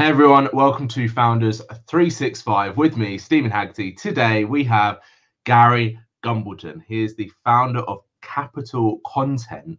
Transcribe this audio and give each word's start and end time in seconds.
Hey 0.00 0.06
everyone, 0.06 0.48
welcome 0.54 0.88
to 0.88 1.10
Founders 1.10 1.58
365 1.86 2.78
with 2.78 2.96
me, 2.96 3.18
Steven 3.18 3.50
Haggerty. 3.50 3.92
Today 3.92 4.46
we 4.46 4.64
have 4.64 5.00
Gary 5.44 6.00
Gumbleton. 6.24 6.80
He 6.88 7.04
is 7.04 7.14
the 7.14 7.30
founder 7.44 7.80
of 7.80 7.98
Capital 8.22 9.02
Content, 9.04 9.78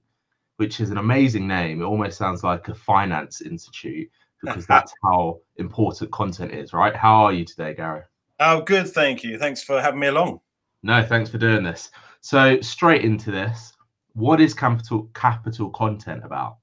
which 0.57 0.79
is 0.79 0.91
an 0.91 0.99
amazing 0.99 1.47
name. 1.47 1.81
It 1.81 1.85
almost 1.85 2.19
sounds 2.19 2.43
like 2.43 2.67
a 2.67 2.75
finance 2.75 3.41
institute 3.41 4.11
because 4.43 4.67
that's 4.67 4.93
how 5.03 5.39
important 5.55 6.11
content 6.11 6.51
is, 6.51 6.71
right? 6.71 6.95
How 6.95 7.25
are 7.25 7.33
you 7.33 7.43
today, 7.43 7.73
Gary? 7.73 8.03
Oh, 8.39 8.61
good. 8.61 8.89
Thank 8.89 9.23
you. 9.23 9.39
Thanks 9.39 9.63
for 9.63 9.81
having 9.81 10.01
me 10.01 10.05
along. 10.05 10.39
No, 10.83 11.03
thanks 11.03 11.31
for 11.31 11.39
doing 11.39 11.63
this. 11.63 11.89
So, 12.19 12.61
straight 12.61 13.03
into 13.03 13.31
this, 13.31 13.73
what 14.13 14.39
is 14.39 14.53
Capital 14.53 15.09
Capital 15.15 15.71
Content 15.71 16.23
about? 16.23 16.57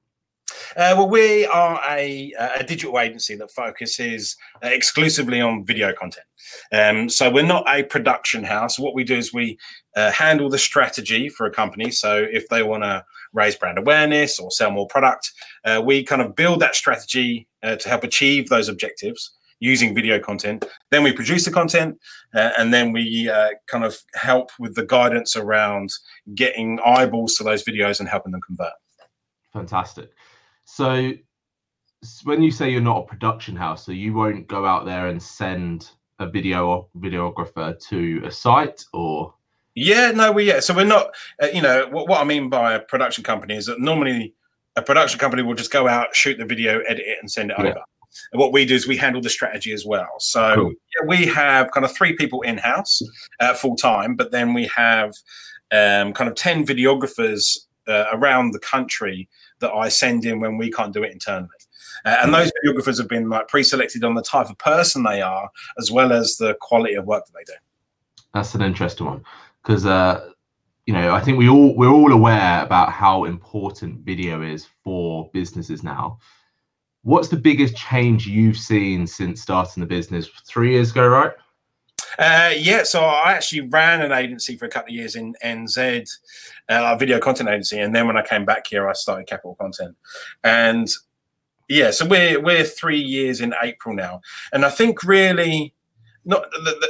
Uh, 0.78 0.94
well, 0.96 1.08
we 1.08 1.44
are 1.46 1.80
a, 1.90 2.32
a, 2.38 2.62
digital 2.62 3.00
agency 3.00 3.34
that 3.34 3.50
focuses 3.50 4.36
uh, 4.62 4.68
exclusively 4.68 5.40
on 5.40 5.66
video 5.66 5.92
content. 5.92 6.24
Um, 6.72 7.08
so 7.08 7.28
we're 7.28 7.44
not 7.44 7.64
a 7.68 7.82
production 7.82 8.44
house. 8.44 8.78
What 8.78 8.94
we 8.94 9.02
do 9.02 9.16
is 9.16 9.34
we 9.34 9.58
uh, 9.96 10.12
handle 10.12 10.48
the 10.48 10.56
strategy 10.56 11.30
for 11.30 11.46
a 11.46 11.50
company. 11.50 11.90
So 11.90 12.24
if 12.30 12.48
they 12.48 12.62
want 12.62 12.84
to 12.84 13.04
raise 13.32 13.56
brand 13.56 13.76
awareness 13.76 14.38
or 14.38 14.52
sell 14.52 14.70
more 14.70 14.86
product, 14.86 15.32
uh, 15.64 15.82
we 15.84 16.04
kind 16.04 16.22
of 16.22 16.36
build 16.36 16.60
that 16.60 16.76
strategy 16.76 17.48
uh, 17.64 17.74
to 17.74 17.88
help 17.88 18.04
achieve 18.04 18.48
those 18.48 18.68
objectives 18.68 19.32
using 19.58 19.96
video 19.96 20.20
content. 20.20 20.64
Then 20.92 21.02
we 21.02 21.12
produce 21.12 21.44
the 21.44 21.50
content, 21.50 21.98
uh, 22.36 22.50
and 22.56 22.72
then 22.72 22.92
we 22.92 23.28
uh, 23.28 23.48
kind 23.66 23.84
of 23.84 23.98
help 24.14 24.50
with 24.60 24.76
the 24.76 24.86
guidance 24.86 25.34
around 25.34 25.90
getting 26.36 26.78
eyeballs 26.86 27.34
to 27.34 27.42
those 27.42 27.64
videos 27.64 27.98
and 27.98 28.08
helping 28.08 28.30
them 28.30 28.42
convert. 28.42 28.74
Fantastic. 29.52 30.10
So, 30.70 31.12
when 32.24 32.42
you 32.42 32.50
say 32.50 32.70
you're 32.70 32.82
not 32.82 33.04
a 33.04 33.06
production 33.06 33.56
house, 33.56 33.86
so 33.86 33.90
you 33.90 34.12
won't 34.12 34.46
go 34.46 34.66
out 34.66 34.84
there 34.84 35.06
and 35.06 35.20
send 35.20 35.90
a 36.18 36.28
video 36.28 36.88
videographer 36.98 37.76
to 37.88 38.22
a 38.26 38.30
site, 38.30 38.84
or 38.92 39.32
yeah, 39.74 40.10
no, 40.10 40.30
we 40.30 40.44
yeah. 40.44 40.60
So 40.60 40.74
we're 40.74 40.84
not. 40.84 41.14
Uh, 41.42 41.46
you 41.54 41.62
know 41.62 41.88
what, 41.90 42.06
what 42.06 42.20
I 42.20 42.24
mean 42.24 42.50
by 42.50 42.74
a 42.74 42.80
production 42.80 43.24
company 43.24 43.56
is 43.56 43.64
that 43.64 43.80
normally 43.80 44.34
a 44.76 44.82
production 44.82 45.18
company 45.18 45.42
will 45.42 45.54
just 45.54 45.72
go 45.72 45.88
out, 45.88 46.14
shoot 46.14 46.36
the 46.36 46.44
video, 46.44 46.80
edit 46.80 47.04
it, 47.06 47.16
and 47.18 47.30
send 47.30 47.50
it 47.50 47.56
yeah. 47.58 47.70
over. 47.70 47.80
And 48.32 48.38
what 48.38 48.52
we 48.52 48.66
do 48.66 48.74
is 48.74 48.86
we 48.86 48.98
handle 48.98 49.22
the 49.22 49.30
strategy 49.30 49.72
as 49.72 49.86
well. 49.86 50.20
So 50.20 50.54
cool. 50.54 50.70
yeah, 50.70 51.08
we 51.08 51.24
have 51.26 51.70
kind 51.70 51.86
of 51.86 51.92
three 51.96 52.14
people 52.14 52.42
in 52.42 52.58
house 52.58 53.00
uh, 53.40 53.54
full 53.54 53.74
time, 53.74 54.16
but 54.16 54.32
then 54.32 54.52
we 54.52 54.66
have 54.76 55.14
um, 55.72 56.12
kind 56.12 56.28
of 56.28 56.34
10 56.34 56.66
videographers 56.66 57.58
uh, 57.88 58.04
around 58.12 58.52
the 58.52 58.58
country 58.60 59.28
that 59.60 59.72
I 59.72 59.88
send 59.88 60.24
in 60.24 60.40
when 60.40 60.56
we 60.56 60.70
can't 60.70 60.92
do 60.92 61.02
it 61.02 61.12
internally. 61.12 61.48
Uh, 62.04 62.16
and 62.22 62.32
those 62.32 62.52
videographers 62.64 62.98
have 62.98 63.08
been 63.08 63.28
like 63.28 63.48
pre-selected 63.48 64.04
on 64.04 64.14
the 64.14 64.22
type 64.22 64.48
of 64.48 64.58
person 64.58 65.02
they 65.02 65.20
are, 65.20 65.50
as 65.78 65.90
well 65.90 66.12
as 66.12 66.36
the 66.36 66.54
quality 66.60 66.94
of 66.94 67.04
work 67.06 67.24
that 67.26 67.32
they 67.32 67.44
do. 67.44 67.58
That's 68.34 68.54
an 68.54 68.62
interesting 68.62 69.06
one 69.06 69.24
because 69.62 69.86
uh, 69.86 70.30
you 70.86 70.94
know 70.94 71.12
I 71.12 71.20
think 71.20 71.38
we 71.38 71.48
all 71.48 71.74
we're 71.74 71.90
all 71.90 72.12
aware 72.12 72.62
about 72.62 72.92
how 72.92 73.24
important 73.24 74.00
video 74.00 74.42
is 74.42 74.66
for 74.84 75.30
businesses 75.32 75.82
now. 75.82 76.18
What's 77.02 77.28
the 77.28 77.36
biggest 77.36 77.76
change 77.76 78.26
you've 78.26 78.56
seen 78.56 79.06
since 79.06 79.40
starting 79.40 79.80
the 79.80 79.86
business 79.86 80.28
three 80.46 80.72
years 80.72 80.90
ago, 80.90 81.06
right? 81.08 81.32
Uh, 82.18 82.52
yeah, 82.56 82.82
so 82.82 83.04
I 83.04 83.32
actually 83.32 83.62
ran 83.68 84.02
an 84.02 84.12
agency 84.12 84.56
for 84.56 84.66
a 84.66 84.68
couple 84.68 84.90
of 84.90 84.96
years 84.96 85.16
in 85.16 85.34
NZ, 85.44 86.08
uh, 86.68 86.92
a 86.94 86.98
video 86.98 87.18
content 87.18 87.48
agency, 87.48 87.78
and 87.78 87.94
then 87.94 88.06
when 88.06 88.16
I 88.16 88.22
came 88.22 88.44
back 88.44 88.66
here, 88.66 88.88
I 88.88 88.92
started 88.92 89.26
Capital 89.26 89.56
Content, 89.56 89.96
and 90.44 90.88
yeah, 91.68 91.90
so 91.90 92.06
we're 92.06 92.40
we're 92.40 92.64
three 92.64 93.00
years 93.00 93.40
in 93.40 93.54
April 93.62 93.94
now, 93.94 94.20
and 94.52 94.64
I 94.64 94.70
think 94.70 95.02
really. 95.04 95.74
Not, 96.24 96.44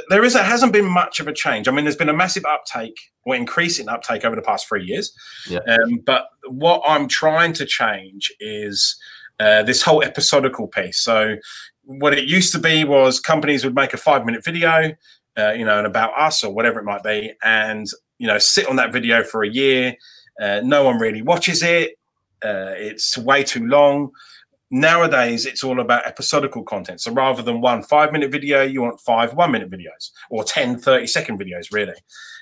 there 0.09 0.25
is 0.25 0.35
a, 0.35 0.43
hasn't 0.43 0.73
been 0.73 0.87
much 0.87 1.21
of 1.21 1.29
a 1.29 1.33
change. 1.33 1.69
I 1.69 1.71
mean, 1.71 1.85
there's 1.85 1.95
been 1.95 2.09
a 2.09 2.13
massive 2.13 2.43
uptake 2.43 2.99
or 3.23 3.35
increasing 3.35 3.87
uptake 3.87 4.25
over 4.25 4.35
the 4.35 4.41
past 4.41 4.67
three 4.67 4.83
years. 4.83 5.13
Yeah. 5.47 5.59
Um, 5.59 6.01
but 6.05 6.25
what 6.49 6.81
I'm 6.85 7.07
trying 7.07 7.53
to 7.53 7.65
change 7.65 8.33
is 8.41 8.99
uh, 9.39 9.63
this 9.63 9.81
whole 9.81 10.03
episodical 10.03 10.67
piece. 10.67 10.99
So 10.99 11.37
what 11.89 12.13
it 12.13 12.25
used 12.25 12.53
to 12.53 12.59
be 12.59 12.83
was 12.83 13.19
companies 13.19 13.65
would 13.65 13.73
make 13.73 13.93
a 13.95 13.97
five 13.97 14.23
minute 14.23 14.45
video, 14.45 14.91
uh, 15.37 15.53
you 15.53 15.65
know, 15.65 15.79
and 15.79 15.87
about 15.87 16.11
us 16.19 16.43
or 16.43 16.53
whatever 16.53 16.79
it 16.79 16.83
might 16.83 17.01
be, 17.01 17.33
and 17.43 17.87
you 18.19 18.27
know, 18.27 18.37
sit 18.37 18.67
on 18.67 18.75
that 18.75 18.93
video 18.93 19.23
for 19.23 19.43
a 19.43 19.49
year. 19.49 19.95
Uh, 20.39 20.61
no 20.63 20.83
one 20.83 20.99
really 20.99 21.23
watches 21.23 21.63
it. 21.63 21.97
Uh, 22.43 22.73
it's 22.77 23.17
way 23.17 23.43
too 23.43 23.65
long. 23.65 24.11
Nowadays, 24.69 25.47
it's 25.47 25.63
all 25.63 25.79
about 25.79 26.05
episodical 26.05 26.63
content. 26.63 27.01
So 27.01 27.11
rather 27.11 27.41
than 27.41 27.59
one 27.59 27.81
five 27.81 28.11
minute 28.11 28.31
video, 28.31 28.61
you 28.61 28.83
want 28.83 28.99
five 28.99 29.33
one 29.33 29.51
minute 29.51 29.71
videos 29.71 30.11
or 30.29 30.43
10, 30.43 30.77
30 30.77 31.07
second 31.07 31.39
videos, 31.39 31.73
really, 31.73 31.95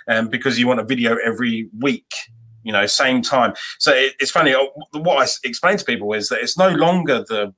um, 0.09 0.27
because 0.27 0.59
you 0.59 0.67
want 0.67 0.81
a 0.81 0.85
video 0.85 1.17
every 1.23 1.69
week 1.79 2.13
you 2.63 2.73
know, 2.73 2.85
same 2.85 3.21
time. 3.21 3.53
So 3.79 3.93
it, 3.93 4.15
it's 4.19 4.29
funny. 4.29 4.53
Uh, 4.53 4.65
what 4.91 5.25
I 5.25 5.47
explain 5.47 5.77
to 5.77 5.85
people 5.85 6.11
is 6.11 6.27
that 6.27 6.39
it's 6.41 6.57
no 6.57 6.67
longer 6.67 7.19
the 7.19 7.53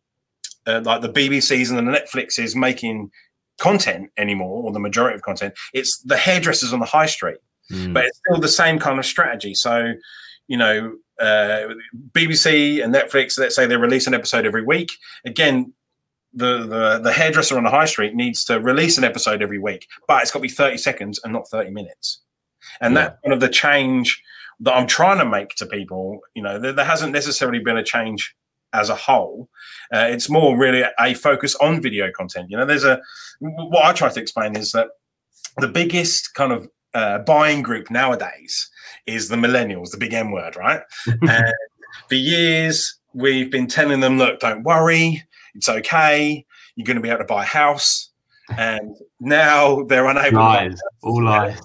uh, 0.69 0.81
like 0.83 1.01
the 1.01 1.09
BBCs 1.09 1.69
and 1.69 1.77
the 1.77 1.99
Netflixes 1.99 2.55
making 2.55 3.11
content 3.59 4.09
anymore, 4.17 4.63
or 4.63 4.71
the 4.71 4.79
majority 4.79 5.15
of 5.15 5.21
content. 5.21 5.53
It's 5.73 5.99
the 5.99 6.17
hairdressers 6.17 6.73
on 6.73 6.79
the 6.79 6.85
high 6.85 7.07
street, 7.07 7.39
mm. 7.71 7.93
but 7.93 8.05
it's 8.05 8.19
still 8.25 8.39
the 8.39 8.47
same 8.47 8.79
kind 8.79 8.99
of 8.99 9.05
strategy. 9.05 9.53
So, 9.53 9.93
you 10.47 10.57
know, 10.57 10.95
uh, 11.19 11.73
BBC 12.11 12.83
and 12.83 12.93
Netflix, 12.93 13.37
let's 13.37 13.55
say 13.55 13.65
they 13.65 13.77
release 13.77 14.07
an 14.07 14.13
episode 14.13 14.45
every 14.45 14.63
week. 14.63 14.91
Again, 15.25 15.73
the, 16.33 16.59
the 16.59 16.99
the 16.99 17.11
hairdresser 17.11 17.57
on 17.57 17.63
the 17.63 17.71
high 17.71 17.85
street 17.85 18.13
needs 18.13 18.43
to 18.45 18.59
release 18.59 18.97
an 18.97 19.03
episode 19.03 19.41
every 19.41 19.59
week, 19.59 19.87
but 20.07 20.21
it's 20.21 20.31
got 20.31 20.39
to 20.39 20.43
be 20.43 20.49
30 20.49 20.77
seconds 20.77 21.19
and 21.23 21.33
not 21.33 21.49
30 21.49 21.71
minutes. 21.71 22.21
And 22.81 22.93
yeah. 22.93 23.01
that's 23.01 23.17
one 23.23 23.33
of 23.33 23.39
the 23.39 23.49
change 23.49 24.21
that 24.61 24.73
I'm 24.73 24.87
trying 24.87 25.17
to 25.19 25.25
make 25.25 25.49
to 25.55 25.65
people. 25.65 26.19
You 26.35 26.43
know, 26.43 26.59
there, 26.59 26.73
there 26.73 26.85
hasn't 26.85 27.13
necessarily 27.13 27.59
been 27.59 27.77
a 27.77 27.83
change 27.83 28.35
as 28.73 28.89
a 28.89 28.95
whole. 28.95 29.49
Uh, 29.93 30.07
it's 30.09 30.29
more 30.29 30.57
really 30.57 30.83
a 30.99 31.13
focus 31.13 31.55
on 31.55 31.81
video 31.81 32.11
content. 32.11 32.49
You 32.49 32.57
know, 32.57 32.65
there's 32.65 32.83
a 32.83 33.01
what 33.39 33.85
I 33.85 33.93
try 33.93 34.09
to 34.09 34.21
explain 34.21 34.55
is 34.55 34.71
that 34.73 34.87
the 35.57 35.67
biggest 35.67 36.33
kind 36.33 36.51
of 36.51 36.69
uh, 36.93 37.19
buying 37.19 37.61
group 37.61 37.89
nowadays 37.89 38.69
is 39.05 39.29
the 39.29 39.35
millennials, 39.35 39.91
the 39.91 39.97
big 39.97 40.13
M 40.13 40.31
word, 40.31 40.55
right? 40.55 40.81
and 41.07 41.53
for 42.07 42.15
years 42.15 42.99
we've 43.13 43.51
been 43.51 43.67
telling 43.67 43.99
them, 43.99 44.17
look, 44.17 44.39
don't 44.39 44.63
worry, 44.63 45.23
it's 45.55 45.69
okay. 45.69 46.45
You're 46.75 46.85
going 46.85 46.95
to 46.95 47.01
be 47.01 47.09
able 47.09 47.19
to 47.19 47.25
buy 47.25 47.43
a 47.43 47.47
house. 47.47 48.09
And 48.57 48.95
now 49.19 49.83
they're 49.83 50.07
unable. 50.07 50.39
Lies, 50.39 50.81
all 51.03 51.23
lies. 51.23 51.59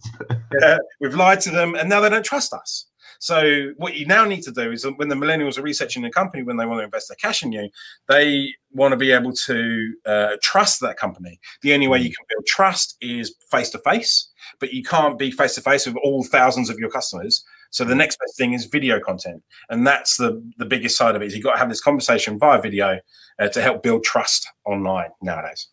yeah, 0.61 0.77
we've 1.01 1.15
lied 1.15 1.41
to 1.43 1.51
them, 1.51 1.75
and 1.75 1.89
now 1.89 2.01
they 2.01 2.11
don't 2.11 2.25
trust 2.25 2.53
us. 2.53 2.87
So 3.25 3.73
what 3.79 3.95
you 3.95 4.05
now 4.05 4.27
need 4.27 4.43
to 4.43 4.53
do 4.53 4.71
is 4.71 4.87
when 4.97 5.09
the 5.09 5.15
millennials 5.15 5.57
are 5.57 5.63
researching 5.63 6.05
a 6.05 6.11
company, 6.11 6.43
when 6.43 6.59
they 6.59 6.67
want 6.67 6.81
to 6.81 6.85
invest 6.85 7.09
their 7.09 7.17
cash 7.17 7.43
in 7.43 7.53
you, 7.53 7.71
they 8.07 8.53
want 8.71 8.93
to 8.93 8.99
be 8.99 9.13
able 9.13 9.33
to 9.47 9.95
uh, 10.05 10.37
trust 10.43 10.83
that 10.83 10.99
company. 10.99 11.41
The 11.63 11.73
only 11.73 11.89
way 11.89 12.01
you 12.01 12.11
can 12.11 12.27
build 12.29 12.45
trust 12.45 12.99
is 13.01 13.35
face 13.51 13.71
to 13.71 13.79
face, 13.79 14.29
but 14.61 14.75
you 14.75 14.83
can't 14.83 15.19
be 15.19 15.31
face 15.31 15.55
to 15.55 15.63
face 15.63 15.87
with 15.87 15.97
all 16.05 16.23
thousands 16.23 16.69
of 16.69 16.79
your 16.79 16.91
customers. 16.91 17.43
So 17.71 17.83
the 17.83 17.95
next 17.95 18.19
best 18.21 18.37
thing 18.37 18.53
is 18.53 18.67
video 18.67 19.01
content, 19.01 19.43
and 19.71 19.87
that's 19.87 20.19
the 20.19 20.45
the 20.59 20.67
biggest 20.67 20.99
side 20.99 21.17
of 21.17 21.23
it. 21.23 21.29
Is 21.29 21.35
you've 21.35 21.45
got 21.45 21.55
to 21.55 21.59
have 21.59 21.71
this 21.71 21.81
conversation 21.81 22.39
via 22.39 22.61
video 22.61 23.01
uh, 23.39 23.49
to 23.49 23.63
help 23.63 23.83
build 23.83 24.05
trust 24.05 24.47
online 24.67 25.09
nowadays. 25.23 25.69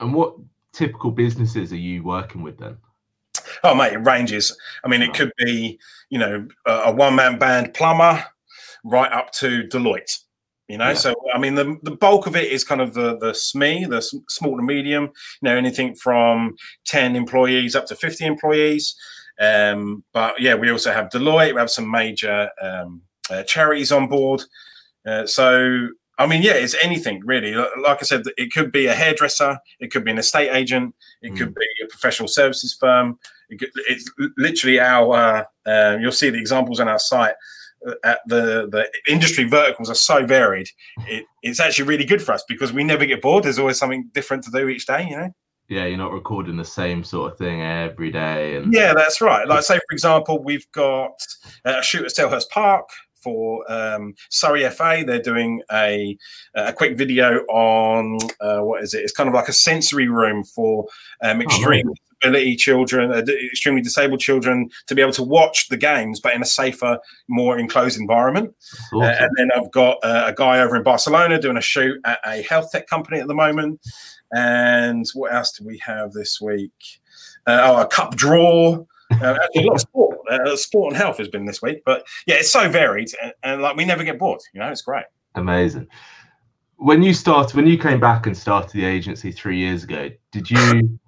And 0.00 0.12
what 0.12 0.34
typical 0.72 1.12
businesses 1.12 1.72
are 1.72 1.76
you 1.76 2.02
working 2.02 2.42
with 2.42 2.58
then? 2.58 2.78
Oh, 3.62 3.74
mate, 3.74 3.92
it 3.92 3.98
ranges. 3.98 4.56
I 4.84 4.88
mean, 4.88 5.02
it 5.02 5.14
could 5.14 5.32
be, 5.36 5.78
you 6.08 6.18
know, 6.18 6.46
a 6.66 6.92
one 6.92 7.14
man 7.14 7.38
band 7.38 7.74
plumber 7.74 8.24
right 8.84 9.12
up 9.12 9.32
to 9.32 9.64
Deloitte. 9.64 10.18
You 10.68 10.78
know, 10.78 10.88
yeah. 10.88 10.94
so 10.94 11.14
I 11.34 11.38
mean, 11.38 11.56
the, 11.56 11.78
the 11.82 11.90
bulk 11.90 12.28
of 12.28 12.36
it 12.36 12.50
is 12.50 12.62
kind 12.62 12.80
of 12.80 12.94
the 12.94 13.18
the 13.18 13.32
SME, 13.32 13.88
the 13.88 14.00
small 14.28 14.56
to 14.56 14.62
medium. 14.62 15.04
You 15.04 15.48
know, 15.48 15.56
anything 15.56 15.96
from 15.96 16.54
ten 16.84 17.16
employees 17.16 17.74
up 17.74 17.86
to 17.86 17.96
fifty 17.96 18.24
employees. 18.24 18.94
Um, 19.40 20.04
but 20.12 20.40
yeah, 20.40 20.54
we 20.54 20.70
also 20.70 20.92
have 20.92 21.08
Deloitte. 21.08 21.54
We 21.54 21.60
have 21.60 21.70
some 21.70 21.90
major 21.90 22.50
um, 22.62 23.02
uh, 23.28 23.42
charities 23.42 23.90
on 23.90 24.06
board. 24.06 24.42
Uh, 25.04 25.26
so 25.26 25.88
I 26.20 26.26
mean, 26.26 26.42
yeah, 26.42 26.52
it's 26.52 26.76
anything 26.82 27.22
really. 27.24 27.54
Like 27.54 27.98
I 28.00 28.02
said, 28.02 28.22
it 28.36 28.52
could 28.52 28.70
be 28.70 28.86
a 28.86 28.94
hairdresser, 28.94 29.58
it 29.80 29.90
could 29.90 30.04
be 30.04 30.10
an 30.10 30.18
estate 30.18 30.50
agent, 30.50 30.94
it 31.22 31.32
mm. 31.32 31.38
could 31.38 31.54
be 31.54 31.66
a 31.82 31.88
professional 31.88 32.28
services 32.28 32.76
firm. 32.78 33.18
It's 33.50 34.10
literally 34.36 34.80
our. 34.80 35.14
Uh, 35.14 35.44
uh, 35.68 35.98
you'll 36.00 36.12
see 36.12 36.30
the 36.30 36.38
examples 36.38 36.80
on 36.80 36.88
our 36.88 36.98
site. 36.98 37.34
Uh, 37.86 37.94
at 38.04 38.20
the 38.26 38.68
the 38.70 38.86
industry 39.10 39.44
verticals 39.44 39.88
are 39.88 39.94
so 39.94 40.26
varied. 40.26 40.68
It, 41.08 41.24
it's 41.42 41.60
actually 41.60 41.88
really 41.88 42.04
good 42.04 42.20
for 42.20 42.32
us 42.32 42.44
because 42.46 42.72
we 42.72 42.84
never 42.84 43.06
get 43.06 43.22
bored. 43.22 43.44
There's 43.44 43.58
always 43.58 43.78
something 43.78 44.10
different 44.12 44.44
to 44.44 44.50
do 44.50 44.68
each 44.68 44.86
day. 44.86 45.08
You 45.08 45.16
know. 45.16 45.30
Yeah, 45.70 45.86
you're 45.86 45.98
not 45.98 46.12
recording 46.12 46.56
the 46.56 46.64
same 46.64 47.04
sort 47.04 47.32
of 47.32 47.38
thing 47.38 47.62
every 47.62 48.10
day. 48.10 48.56
And 48.56 48.72
yeah, 48.72 48.92
that's 48.92 49.20
right. 49.20 49.46
Like 49.46 49.62
say 49.62 49.76
for 49.76 49.92
example, 49.92 50.42
we've 50.42 50.70
got 50.72 51.12
a 51.64 51.80
shoot 51.80 52.04
at 52.04 52.10
Selhurst 52.10 52.50
Park 52.50 52.88
for 53.22 53.70
um, 53.70 54.14
Surrey 54.30 54.68
FA. 54.70 55.04
They're 55.06 55.22
doing 55.22 55.62
a 55.70 56.18
a 56.54 56.72
quick 56.72 56.98
video 56.98 57.38
on 57.48 58.18
uh, 58.40 58.60
what 58.60 58.82
is 58.82 58.94
it? 58.94 59.04
It's 59.04 59.12
kind 59.12 59.28
of 59.28 59.34
like 59.34 59.48
a 59.48 59.52
sensory 59.52 60.08
room 60.08 60.44
for 60.44 60.86
um, 61.22 61.40
extreme 61.40 61.88
oh, 61.88 61.94
disability 62.20 62.56
children, 62.56 63.12
uh, 63.12 63.22
extremely 63.50 63.80
disabled 63.80 64.20
children, 64.20 64.70
to 64.86 64.94
be 64.94 65.02
able 65.02 65.12
to 65.12 65.22
watch 65.22 65.68
the 65.68 65.76
games, 65.76 66.20
but 66.20 66.34
in 66.34 66.42
a 66.42 66.46
safer, 66.46 66.98
more 67.28 67.58
enclosed 67.58 67.98
environment. 67.98 68.54
Awesome. 68.92 69.02
Uh, 69.02 69.16
and 69.20 69.30
then 69.36 69.50
I've 69.54 69.70
got 69.70 69.98
uh, 70.02 70.24
a 70.26 70.34
guy 70.34 70.60
over 70.60 70.76
in 70.76 70.82
Barcelona 70.82 71.40
doing 71.40 71.56
a 71.56 71.62
shoot 71.62 72.00
at 72.04 72.18
a 72.24 72.42
health 72.42 72.70
tech 72.72 72.86
company 72.86 73.20
at 73.20 73.26
the 73.26 73.34
moment. 73.34 73.80
And 74.32 75.06
what 75.14 75.32
else 75.32 75.52
do 75.52 75.64
we 75.66 75.78
have 75.78 76.12
this 76.12 76.40
week? 76.40 76.72
Uh, 77.46 77.60
oh, 77.62 77.80
a 77.82 77.86
cup 77.86 78.16
draw. 78.16 78.84
Uh, 79.10 79.36
actually, 79.42 79.64
a 79.64 79.66
lot 79.66 79.74
of 79.74 79.80
sport. 79.80 80.18
Uh, 80.30 80.56
sport 80.56 80.92
and 80.92 80.96
health 80.96 81.18
has 81.18 81.26
been 81.26 81.44
this 81.44 81.60
week, 81.60 81.82
but 81.84 82.06
yeah, 82.24 82.36
it's 82.36 82.52
so 82.52 82.68
varied, 82.68 83.08
and, 83.20 83.32
and 83.42 83.62
like 83.62 83.74
we 83.74 83.84
never 83.84 84.04
get 84.04 84.16
bored. 84.16 84.40
You 84.54 84.60
know, 84.60 84.68
it's 84.68 84.82
great. 84.82 85.06
Amazing. 85.34 85.88
When 86.76 87.02
you 87.02 87.12
started, 87.12 87.56
when 87.56 87.66
you 87.66 87.76
came 87.76 87.98
back 87.98 88.26
and 88.26 88.36
started 88.36 88.70
the 88.70 88.84
agency 88.84 89.32
three 89.32 89.58
years 89.58 89.82
ago, 89.82 90.10
did 90.30 90.48
you 90.48 90.99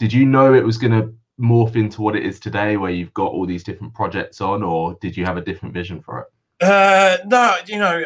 did 0.00 0.14
you 0.14 0.24
know 0.24 0.54
it 0.54 0.64
was 0.64 0.78
going 0.78 0.92
to 0.92 1.14
morph 1.38 1.76
into 1.76 2.00
what 2.00 2.16
it 2.16 2.24
is 2.24 2.40
today, 2.40 2.78
where 2.78 2.90
you've 2.90 3.12
got 3.12 3.32
all 3.32 3.46
these 3.46 3.62
different 3.62 3.94
projects 3.94 4.40
on, 4.40 4.62
or 4.62 4.96
did 5.00 5.14
you 5.14 5.26
have 5.26 5.36
a 5.36 5.42
different 5.42 5.74
vision 5.74 6.00
for 6.00 6.20
it? 6.20 6.26
Uh, 6.66 7.18
no, 7.26 7.56
you 7.66 7.78
know, 7.78 8.02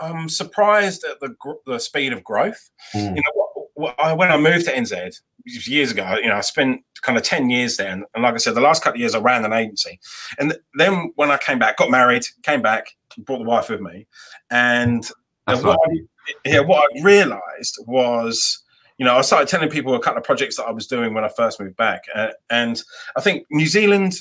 I'm 0.00 0.28
surprised 0.28 1.02
at 1.04 1.18
the 1.20 1.34
the 1.66 1.78
speed 1.78 2.12
of 2.12 2.22
growth. 2.22 2.70
Mm. 2.94 3.16
You 3.16 3.22
know, 3.22 4.14
when 4.14 4.30
I 4.30 4.36
moved 4.36 4.66
to 4.66 4.72
NZ 4.72 5.20
years 5.46 5.90
ago, 5.90 6.16
you 6.22 6.28
know, 6.28 6.36
I 6.36 6.42
spent 6.42 6.82
kind 7.00 7.16
of 7.16 7.24
ten 7.24 7.48
years 7.48 7.78
there, 7.78 7.90
and, 7.90 8.04
and 8.14 8.22
like 8.22 8.34
I 8.34 8.38
said, 8.38 8.54
the 8.54 8.60
last 8.60 8.82
couple 8.82 8.98
of 8.98 9.00
years 9.00 9.14
I 9.14 9.20
ran 9.20 9.44
an 9.44 9.54
agency, 9.54 9.98
and 10.38 10.56
then 10.74 11.12
when 11.16 11.30
I 11.30 11.38
came 11.38 11.58
back, 11.58 11.78
got 11.78 11.90
married, 11.90 12.24
came 12.42 12.60
back, 12.60 12.86
brought 13.18 13.38
the 13.38 13.44
wife 13.44 13.70
with 13.70 13.80
me, 13.80 14.06
and 14.50 15.10
what 15.46 15.78
I, 15.88 16.00
yeah, 16.44 16.60
what 16.60 16.84
I 16.84 17.02
realised 17.02 17.78
was 17.86 18.62
you 19.00 19.06
know, 19.06 19.16
I 19.16 19.22
started 19.22 19.48
telling 19.48 19.70
people 19.70 19.94
a 19.94 19.98
couple 19.98 20.18
of 20.18 20.24
projects 20.24 20.58
that 20.58 20.64
I 20.64 20.72
was 20.72 20.86
doing 20.86 21.14
when 21.14 21.24
I 21.24 21.30
first 21.34 21.58
moved 21.58 21.78
back. 21.78 22.04
Uh, 22.14 22.32
and 22.50 22.82
I 23.16 23.22
think 23.22 23.46
New 23.50 23.66
Zealand 23.66 24.18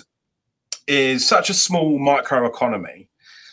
is 0.87 1.27
such 1.27 1.49
a 1.49 1.53
small 1.53 1.99
micro 1.99 2.45
economy 2.45 3.09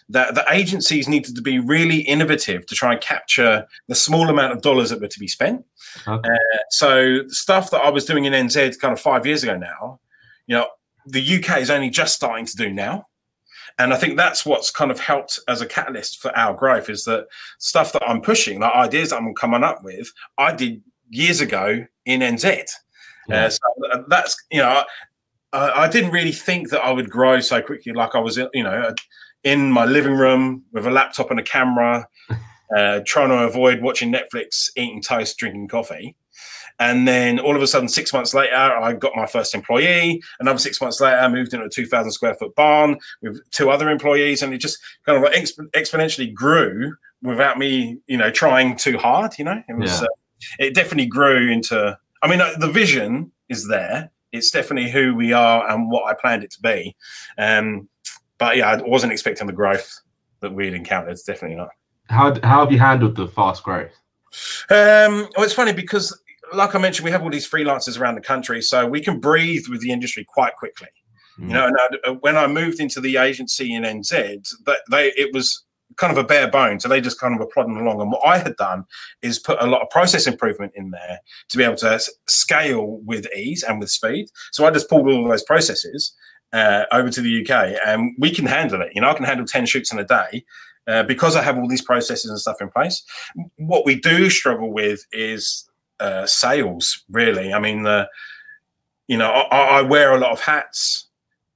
that 0.09 0.37
the 0.37 0.45
agencies 0.53 1.09
needed 1.09 1.35
to 1.35 1.43
be 1.43 1.59
really 1.59 1.99
innovative 2.03 2.65
to 2.67 2.77
try 2.77 2.93
and 2.93 3.01
capture 3.01 3.67
the 3.89 3.95
small 3.97 4.31
amount 4.31 4.53
of 4.53 4.63
dollars 4.63 4.91
that 4.91 5.01
were 5.01 5.09
to 5.09 5.19
be 5.19 5.27
spent. 5.27 5.65
Okay. 6.07 6.31
Uh, 6.31 6.59
so 6.71 7.27
stuff 7.27 7.73
that 7.73 7.81
I 7.81 7.91
was 7.91 8.05
doing 8.05 8.25
in 8.25 8.33
NZ 8.33 8.79
kind 8.79 8.93
of 8.93 9.01
five 9.01 9.27
years 9.27 9.43
ago 9.43 9.57
now, 9.57 9.99
you 10.47 10.55
know, 10.55 10.69
the 11.07 11.39
UK 11.39 11.59
is 11.59 11.71
only 11.71 11.91
just 11.91 12.15
starting 12.15 12.47
to 12.47 12.57
do 12.57 12.73
now. 12.73 13.05
And 13.81 13.93
I 13.93 13.97
think 13.97 14.17
that's 14.17 14.47
what's 14.47 14.71
kind 14.71 14.93
of 14.93 15.01
helped 15.01 15.41
as 15.49 15.61
a 15.61 15.67
catalyst 15.67 16.21
for 16.23 16.31
our 16.39 16.55
growth 16.55 16.89
is 16.89 17.05
that 17.07 17.27
stuff 17.59 17.93
that 17.95 18.09
I'm 18.09 18.21
pushing, 18.21 18.61
like 18.61 18.73
ideas 18.73 19.11
that 19.11 19.17
I'm 19.17 19.35
coming 19.35 19.65
up 19.65 19.83
with, 19.83 20.13
I 20.39 20.55
did 20.55 20.83
years 21.11 21.41
ago 21.41 21.87
in 22.05 22.21
NZ. 22.21 22.65
Yeah. 23.29 23.47
Uh, 23.47 23.51
so 23.51 23.61
uh, 23.93 23.99
that's 24.09 24.37
you 24.51 24.61
know, 24.61 24.85
I, 25.53 25.85
I, 25.85 25.89
didn't 25.89 26.13
really 26.13 26.33
think 26.33 26.71
that 26.71 26.81
I 26.81 26.93
would 26.93 27.11
grow 27.11 27.41
so 27.41 27.61
quickly. 27.61 27.93
Like 27.93 28.15
I 28.15 28.21
was, 28.21 28.37
you 28.37 28.63
know, 28.63 28.95
in 29.43 29.71
my 29.71 29.85
living 29.85 30.15
room 30.15 30.65
with 30.73 30.87
a 30.87 30.91
laptop 30.91 31.31
and 31.31 31.41
a 31.41 31.43
camera, 31.43 32.07
uh, 32.77 33.01
trying 33.07 33.31
to 33.31 33.45
avoid 33.45 33.83
watching 33.83 34.13
Netflix, 34.13 34.71
eating 34.77 35.03
toast, 35.03 35.39
drinking 35.39 35.69
coffee. 35.69 36.17
And 36.79 37.09
then 37.09 37.39
all 37.39 37.57
of 37.57 37.63
a 37.63 37.67
sudden, 37.67 37.89
six 37.89 38.13
months 38.13 38.35
later, 38.35 38.55
I 38.55 38.93
got 38.93 39.17
my 39.17 39.27
first 39.27 39.55
employee. 39.55 40.21
Another 40.41 40.59
six 40.59 40.79
months 40.79 41.01
later, 41.01 41.17
I 41.17 41.29
moved 41.29 41.55
into 41.55 41.65
a 41.65 41.71
2,000 41.71 42.13
square 42.13 42.35
foot 42.35 42.55
barn 42.55 42.99
with 43.23 43.41
two 43.51 43.71
other 43.71 43.89
employees. 43.89 44.43
And 44.43 44.53
it 44.53 44.59
just 44.59 44.79
kind 45.07 45.25
of 45.25 45.33
exp- 45.33 45.71
exponentially 45.75 46.35
grew 46.35 46.95
without 47.23 47.57
me, 47.57 47.99
you 48.07 48.19
know, 48.19 48.31
trying 48.31 48.77
too 48.77 48.99
hard. 48.99 49.39
You 49.39 49.47
know, 49.47 49.63
it 49.67 49.75
was, 49.75 50.03
yeah. 50.03 50.05
uh, 50.05 50.09
it 50.59 50.75
definitely 50.75 51.07
grew 51.07 51.51
into. 51.51 51.99
I 52.23 52.29
mean, 52.29 52.41
uh, 52.41 52.53
the 52.59 52.71
vision 52.71 53.33
is 53.49 53.69
there. 53.69 54.11
It's 54.33 54.51
definitely 54.51 54.91
who 54.91 55.15
we 55.15 55.33
are 55.33 55.69
and 55.71 55.91
what 55.91 56.05
I 56.11 56.15
planned 56.15 56.43
it 56.43 56.51
to 56.53 56.61
be. 56.61 56.97
Um, 57.39 57.89
but 58.39 58.57
yeah, 58.57 58.73
I 58.73 58.83
wasn't 58.83 59.13
expecting 59.13 59.47
the 59.47 59.53
growth 59.53 60.01
that 60.41 60.53
we'd 60.53 60.75
encountered. 60.75 61.13
It's 61.13 61.23
definitely 61.23 61.57
not. 61.57 61.71
How 62.09 62.35
how 62.43 62.61
have 62.61 62.73
you 62.73 62.79
handled 62.79 63.17
the 63.17 63.29
fast 63.29 63.63
growth? 63.63 63.93
Um, 64.71 65.29
well, 65.37 65.45
it's 65.45 65.53
funny 65.53 65.73
because, 65.73 66.19
like 66.53 66.75
I 66.75 66.79
mentioned, 66.79 67.05
we 67.05 67.11
have 67.11 67.23
all 67.23 67.31
these 67.31 67.49
freelancers 67.49 67.99
around 67.99 68.17
the 68.17 68.21
country, 68.21 68.63
so 68.63 68.87
we 68.87 69.01
can 69.01 69.19
breathe 69.19 69.67
with 69.69 69.81
the 69.81 69.91
industry 69.91 70.25
quite 70.25 70.55
quickly. 70.57 70.89
Mm. 71.39 71.49
You 71.49 71.55
know, 71.55 71.67
and 71.67 71.77
I, 72.05 72.11
when 72.21 72.37
I 72.37 72.47
moved 72.47 72.81
into 72.81 73.01
the 73.01 73.17
agency 73.17 73.75
in 73.75 73.83
NZ, 73.83 74.49
that 74.67 74.79
they 74.91 75.09
it 75.17 75.33
was 75.33 75.65
kind 75.97 76.11
of 76.11 76.19
a 76.19 76.27
bare 76.27 76.51
bone. 76.51 76.81
So 76.81 76.89
they 76.89 77.01
just 77.01 77.21
kind 77.21 77.35
of 77.35 77.41
were 77.41 77.47
plodding 77.47 77.77
along. 77.77 78.01
And 78.01 78.11
what 78.11 78.27
I 78.27 78.39
had 78.39 78.57
done 78.57 78.85
is 79.23 79.39
put 79.39 79.61
a 79.61 79.67
lot 79.67 79.83
of 79.83 79.91
process 79.91 80.27
improvement 80.27 80.73
in 80.75 80.91
there 80.91 81.21
to 81.49 81.59
be 81.59 81.65
able 81.65 81.77
to 81.77 82.01
scale 82.27 83.01
with 83.05 83.27
ease 83.35 83.63
and 83.63 83.81
with 83.81 83.91
speed. 83.91 84.29
So 84.53 84.67
I 84.67 84.71
just 84.71 84.89
pulled 84.89 85.09
all 85.09 85.29
those 85.29 85.43
processes 85.43 86.15
uh, 86.53 86.85
over 86.93 87.11
to 87.11 87.21
the 87.21 87.43
UK 87.43 87.79
and 87.85 88.15
we 88.19 88.31
can 88.31 88.47
handle 88.47 88.83
it. 88.83 88.93
You 88.95 89.01
know, 89.01 89.11
I 89.11 89.15
can 89.15 89.25
handle 89.25 89.47
10 89.47 89.67
shoots 89.67 89.93
in 89.93 89.99
a 89.99 90.05
day. 90.05 90.45
Uh, 90.89 91.03
because 91.03 91.35
I 91.35 91.43
have 91.43 91.59
all 91.59 91.67
these 91.67 91.83
processes 91.83 92.31
and 92.31 92.39
stuff 92.39 92.61
in 92.61 92.71
place, 92.71 93.03
what 93.57 93.85
we 93.85 93.99
do 93.99 94.31
struggle 94.31 94.73
with 94.73 95.05
is 95.11 95.69
uh, 95.99 96.27
sales. 96.27 97.03
Really, 97.11 97.53
I 97.53 97.59
mean, 97.59 97.83
the 97.83 98.09
you 99.09 99.17
know, 99.17 99.31
I, 99.31 99.79
I 99.79 99.83
wear 99.83 100.15
a 100.15 100.19
lot 100.19 100.31
of 100.31 100.41
hats 100.41 101.06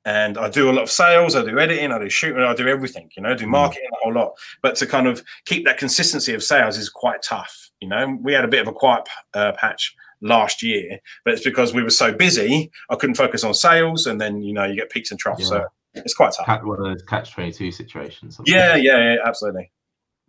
and 0.05 0.39
I 0.39 0.49
do 0.49 0.71
a 0.71 0.73
lot 0.73 0.83
of 0.83 0.91
sales, 0.91 1.37
I 1.37 1.45
do 1.45 1.59
editing, 1.59 1.93
I 1.93 1.99
do 1.99 2.09
shooting, 2.09 2.43
I 2.43 2.55
do 2.55 2.69
everything, 2.69 3.11
you 3.17 3.23
know, 3.23 3.35
do 3.35 3.47
mm. 3.47 3.51
marketing 3.51 3.89
a 3.93 4.05
whole 4.05 4.15
lot. 4.15 4.33
But 4.63 4.77
to 4.77 4.87
kind 4.87 5.07
of 5.07 5.23
keep 5.45 5.65
that 5.67 5.79
consistency 5.79 6.33
of 6.33 6.43
sales 6.43 6.79
is 6.79 6.89
quite 6.89 7.23
tough. 7.23 7.71
You 7.81 7.89
know, 7.89 8.19
we 8.23 8.33
had 8.33 8.45
a 8.45 8.49
bit 8.49 8.63
of 8.63 8.69
a 8.69 8.73
quiet 8.73 9.09
uh, 9.35 9.53
patch 9.53 9.95
last 10.23 10.63
year, 10.63 10.99
but 11.25 11.35
it's 11.35 11.45
because 11.45 11.75
we 11.75 11.83
were 11.83 11.91
so 11.91 12.13
busy, 12.13 12.71
I 12.89 12.97
couldn't 12.97 13.17
focus 13.17 13.45
on 13.45 13.55
sales, 13.55 14.07
and 14.07 14.21
then 14.21 14.43
you 14.43 14.53
know 14.53 14.65
you 14.65 14.77
get 14.77 14.91
peaks 14.91 15.11
and 15.11 15.21
troughs. 15.21 15.43
Yeah. 15.43 15.49
So 15.49 15.65
it's 15.95 16.15
quite 16.15 16.33
tough. 16.33 16.63
One 16.63 16.79
of 16.79 16.85
those 16.85 17.03
catch 17.03 17.33
twenty 17.33 17.53
two 17.53 17.71
situations. 17.71 18.41
Yeah, 18.47 18.77
yeah, 18.77 18.99
yeah, 18.99 19.17
absolutely. 19.25 19.71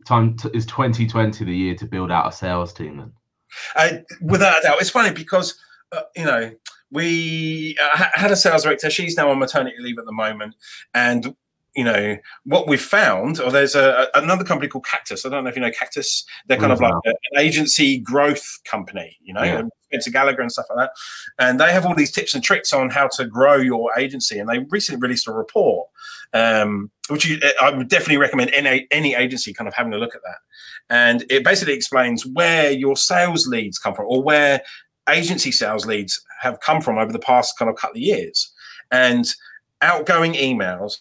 Time 0.05 0.35
to, 0.37 0.55
is 0.55 0.65
twenty 0.65 1.07
twenty 1.07 1.45
the 1.45 1.55
year 1.55 1.75
to 1.75 1.85
build 1.85 2.11
out 2.11 2.27
a 2.27 2.35
sales 2.35 2.73
team 2.73 2.97
then? 2.97 3.11
Uh, 3.75 3.97
without 4.21 4.59
a 4.59 4.61
doubt, 4.63 4.81
it's 4.81 4.89
funny 4.89 5.13
because 5.13 5.57
uh, 5.91 6.03
you 6.15 6.25
know 6.25 6.51
we 6.91 7.77
uh, 7.81 8.05
had 8.13 8.31
a 8.31 8.35
sales 8.35 8.63
director. 8.63 8.89
She's 8.89 9.15
now 9.15 9.29
on 9.31 9.39
maternity 9.39 9.77
leave 9.79 9.97
at 9.97 10.05
the 10.05 10.11
moment, 10.11 10.55
and 10.93 11.35
you 11.75 11.83
know 11.83 12.17
what 12.43 12.67
we've 12.67 12.81
found. 12.81 13.39
Or 13.39 13.51
there's 13.51 13.75
a, 13.75 14.07
another 14.15 14.43
company 14.43 14.67
called 14.67 14.85
Cactus. 14.85 15.25
I 15.25 15.29
don't 15.29 15.43
know 15.43 15.49
if 15.49 15.55
you 15.55 15.61
know 15.61 15.71
Cactus. 15.71 16.25
They're 16.47 16.57
kind 16.57 16.73
of 16.73 16.81
like 16.81 16.93
an 17.05 17.15
agency 17.37 17.99
growth 17.99 18.59
company. 18.65 19.17
You 19.21 19.33
know, 19.33 19.43
yeah. 19.43 19.63
Spencer 19.85 20.11
Gallagher 20.11 20.41
and 20.41 20.51
stuff 20.51 20.65
like 20.69 20.87
that. 20.87 20.91
And 21.39 21.59
they 21.59 21.71
have 21.71 21.85
all 21.85 21.95
these 21.95 22.11
tips 22.11 22.33
and 22.33 22.43
tricks 22.43 22.73
on 22.73 22.89
how 22.89 23.07
to 23.15 23.25
grow 23.25 23.55
your 23.55 23.91
agency. 23.97 24.39
And 24.39 24.49
they 24.49 24.59
recently 24.69 24.99
released 24.99 25.27
a 25.27 25.33
report, 25.33 25.87
um, 26.33 26.91
which 27.09 27.25
you, 27.25 27.39
I 27.61 27.71
would 27.71 27.89
definitely 27.89 28.17
recommend 28.17 28.53
any 28.53 28.87
any 28.91 29.15
agency 29.15 29.53
kind 29.53 29.67
of 29.67 29.73
having 29.73 29.93
a 29.93 29.97
look 29.97 30.15
at 30.15 30.21
that. 30.23 30.39
And 30.89 31.25
it 31.29 31.43
basically 31.43 31.73
explains 31.73 32.25
where 32.25 32.71
your 32.71 32.97
sales 32.97 33.47
leads 33.47 33.79
come 33.79 33.93
from, 33.93 34.07
or 34.07 34.21
where 34.21 34.61
agency 35.09 35.51
sales 35.51 35.85
leads 35.85 36.21
have 36.41 36.59
come 36.59 36.81
from 36.81 36.97
over 36.97 37.11
the 37.11 37.19
past 37.19 37.57
kind 37.57 37.69
of 37.69 37.77
couple 37.77 37.97
of 37.97 38.03
years. 38.03 38.51
And 38.91 39.25
outgoing 39.81 40.33
emails, 40.33 40.97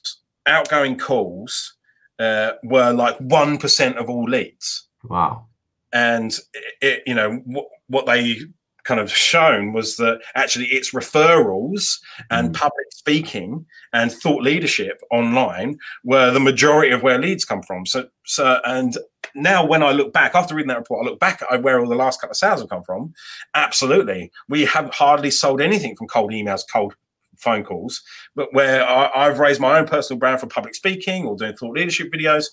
outgoing 0.46 0.98
calls 0.98 1.74
uh, 2.18 2.52
were 2.62 2.92
like 2.92 3.18
1% 3.18 3.96
of 3.96 4.08
all 4.08 4.24
leads. 4.24 4.86
Wow. 5.04 5.46
And, 5.92 6.38
it, 6.80 7.02
you 7.06 7.14
know, 7.14 7.42
what, 7.46 7.66
what 7.88 8.06
they 8.06 8.36
kind 8.84 9.00
of 9.00 9.10
shown 9.10 9.72
was 9.72 9.96
that 9.96 10.20
actually 10.34 10.66
it's 10.66 10.94
referrals 10.94 11.98
and 12.30 12.50
mm. 12.50 12.54
public 12.54 12.86
speaking 12.92 13.66
and 13.92 14.10
thought 14.12 14.42
leadership 14.42 15.00
online 15.10 15.78
were 16.04 16.30
the 16.30 16.40
majority 16.40 16.90
of 16.90 17.02
where 17.02 17.18
leads 17.18 17.44
come 17.44 17.62
from. 17.62 17.86
So, 17.86 18.08
so, 18.24 18.60
and 18.64 18.96
now 19.34 19.64
when 19.64 19.82
I 19.82 19.92
look 19.92 20.12
back 20.12 20.34
after 20.34 20.54
reading 20.54 20.68
that 20.68 20.78
report, 20.78 21.06
I 21.06 21.10
look 21.10 21.20
back 21.20 21.42
at 21.50 21.62
where 21.62 21.80
all 21.80 21.88
the 21.88 21.94
last 21.94 22.20
couple 22.20 22.32
of 22.32 22.36
sales 22.36 22.60
have 22.60 22.68
come 22.68 22.82
from. 22.82 23.14
Absolutely, 23.54 24.30
we 24.48 24.64
have 24.66 24.92
hardly 24.92 25.30
sold 25.30 25.60
anything 25.60 25.96
from 25.96 26.08
cold 26.08 26.32
emails, 26.32 26.62
cold 26.70 26.94
phone 27.38 27.64
calls, 27.64 28.02
but 28.36 28.52
where 28.52 28.86
I, 28.86 29.24
have 29.24 29.38
raised 29.38 29.60
my 29.60 29.78
own 29.78 29.86
personal 29.86 30.18
brand 30.18 30.40
for 30.40 30.46
public 30.46 30.74
speaking 30.74 31.24
or 31.24 31.36
doing 31.36 31.56
thought 31.56 31.74
leadership 31.74 32.12
videos 32.12 32.46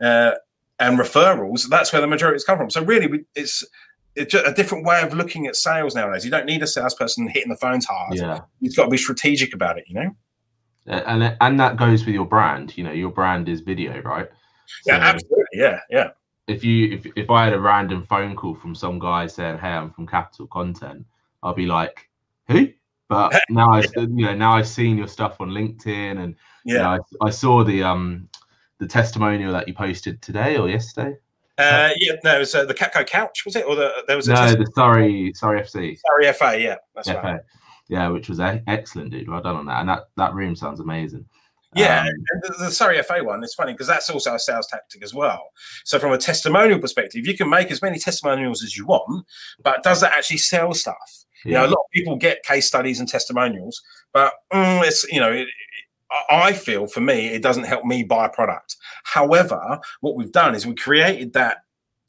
uh, 0.00 0.32
and 0.78 0.98
referrals, 0.98 1.68
that's 1.68 1.92
where 1.92 2.00
the 2.00 2.06
majority 2.06 2.36
has 2.36 2.44
come 2.44 2.56
from. 2.56 2.70
So 2.70 2.82
really, 2.84 3.24
it's 3.34 3.64
it's 4.14 4.34
a 4.34 4.52
different 4.52 4.84
way 4.84 5.02
of 5.02 5.14
looking 5.14 5.46
at 5.46 5.54
sales 5.54 5.94
nowadays. 5.94 6.24
You 6.24 6.30
don't 6.30 6.46
need 6.46 6.62
a 6.62 6.66
salesperson 6.66 7.28
hitting 7.28 7.50
the 7.50 7.56
phones 7.56 7.86
hard. 7.86 8.16
Yeah. 8.16 8.40
You've 8.60 8.74
got 8.74 8.84
to 8.84 8.90
be 8.90 8.96
strategic 8.96 9.54
about 9.54 9.78
it, 9.78 9.84
you 9.86 9.94
know? 9.94 10.10
And 10.86 11.36
and 11.40 11.60
that 11.60 11.76
goes 11.76 12.04
with 12.04 12.14
your 12.14 12.24
brand. 12.24 12.76
You 12.76 12.84
know, 12.84 12.92
your 12.92 13.10
brand 13.10 13.48
is 13.48 13.60
video, 13.60 14.00
right? 14.02 14.28
So 14.82 14.92
yeah, 14.92 14.98
absolutely. 14.98 15.46
Yeah, 15.52 15.80
yeah. 15.90 16.10
If 16.46 16.64
you 16.64 16.92
if, 16.92 17.06
if 17.16 17.30
I 17.30 17.44
had 17.44 17.52
a 17.52 17.60
random 17.60 18.04
phone 18.06 18.34
call 18.34 18.54
from 18.54 18.74
some 18.74 18.98
guy 18.98 19.26
saying, 19.26 19.58
"Hey, 19.58 19.68
I'm 19.68 19.90
from 19.90 20.06
Capital 20.06 20.46
Content," 20.46 21.04
I'll 21.42 21.54
be 21.54 21.66
like, 21.66 22.08
"Who?" 22.48 22.68
But 23.08 23.38
now 23.50 23.70
I, 23.70 23.84
you 23.96 24.06
know, 24.06 24.34
now 24.34 24.52
I've 24.52 24.68
seen 24.68 24.96
your 24.96 25.08
stuff 25.08 25.40
on 25.40 25.50
LinkedIn, 25.50 26.22
and 26.22 26.36
yeah, 26.64 26.74
you 26.74 26.78
know, 26.78 27.04
I, 27.22 27.26
I, 27.26 27.30
saw 27.30 27.64
the 27.64 27.82
um 27.82 28.28
the 28.78 28.86
testimonial 28.86 29.52
that 29.52 29.68
you 29.68 29.74
posted 29.74 30.22
today 30.22 30.56
or 30.56 30.68
yesterday? 30.68 31.16
Uh, 31.58 31.90
yeah, 31.96 32.12
no, 32.22 32.36
it 32.36 32.38
was 32.38 32.54
uh, 32.54 32.64
the 32.64 32.74
Catco 32.74 33.04
Couch, 33.04 33.44
was 33.44 33.56
it? 33.56 33.66
Or 33.66 33.74
the, 33.74 33.90
there 34.06 34.16
was 34.16 34.28
a 34.28 34.32
no, 34.32 34.36
test- 34.36 34.58
the 34.58 34.70
Surrey 34.74 35.32
Surrey 35.34 35.60
FC. 35.60 35.98
Surrey 35.98 36.32
FA, 36.32 36.60
yeah, 36.60 36.76
that's 36.94 37.08
FA. 37.08 37.20
right. 37.22 37.40
Yeah, 37.88 38.08
which 38.08 38.28
was 38.28 38.38
e- 38.38 38.62
excellent, 38.68 39.10
dude. 39.10 39.28
Well 39.28 39.40
done 39.40 39.56
on 39.56 39.66
that. 39.66 39.80
And 39.80 39.88
that 39.88 40.04
that 40.16 40.34
room 40.34 40.54
sounds 40.54 40.78
amazing. 40.78 41.26
Yeah, 41.74 42.00
Um, 42.02 42.08
the, 42.42 42.54
the 42.64 42.70
Surrey 42.70 43.02
FA 43.02 43.22
one 43.22 43.44
is 43.44 43.54
funny 43.54 43.72
because 43.72 43.86
that's 43.86 44.08
also 44.08 44.34
a 44.34 44.38
sales 44.38 44.66
tactic 44.68 45.02
as 45.02 45.12
well. 45.12 45.50
So, 45.84 45.98
from 45.98 46.12
a 46.12 46.18
testimonial 46.18 46.78
perspective, 46.80 47.26
you 47.26 47.36
can 47.36 47.50
make 47.50 47.70
as 47.70 47.82
many 47.82 47.98
testimonials 47.98 48.62
as 48.64 48.76
you 48.76 48.86
want, 48.86 49.26
but 49.62 49.82
does 49.82 50.00
that 50.00 50.12
actually 50.16 50.38
sell 50.38 50.72
stuff? 50.74 51.24
You 51.44 51.52
know, 51.52 51.66
a 51.66 51.68
lot 51.68 51.72
of 51.84 51.90
people 51.92 52.16
get 52.16 52.42
case 52.42 52.66
studies 52.66 53.00
and 53.00 53.08
testimonials, 53.08 53.82
but 54.12 54.32
mm, 54.52 54.82
it's 54.86 55.04
you 55.12 55.20
know, 55.20 55.30
it, 55.30 55.40
it- 55.42 55.48
I 56.30 56.54
feel 56.54 56.86
for 56.86 57.02
me 57.02 57.26
it 57.28 57.42
doesn't 57.42 57.64
help 57.64 57.84
me 57.84 58.02
buy 58.02 58.24
a 58.24 58.30
product. 58.30 58.76
However, 59.04 59.78
what 60.00 60.16
we've 60.16 60.32
done 60.32 60.54
is 60.54 60.66
we 60.66 60.74
created 60.74 61.34
that 61.34 61.58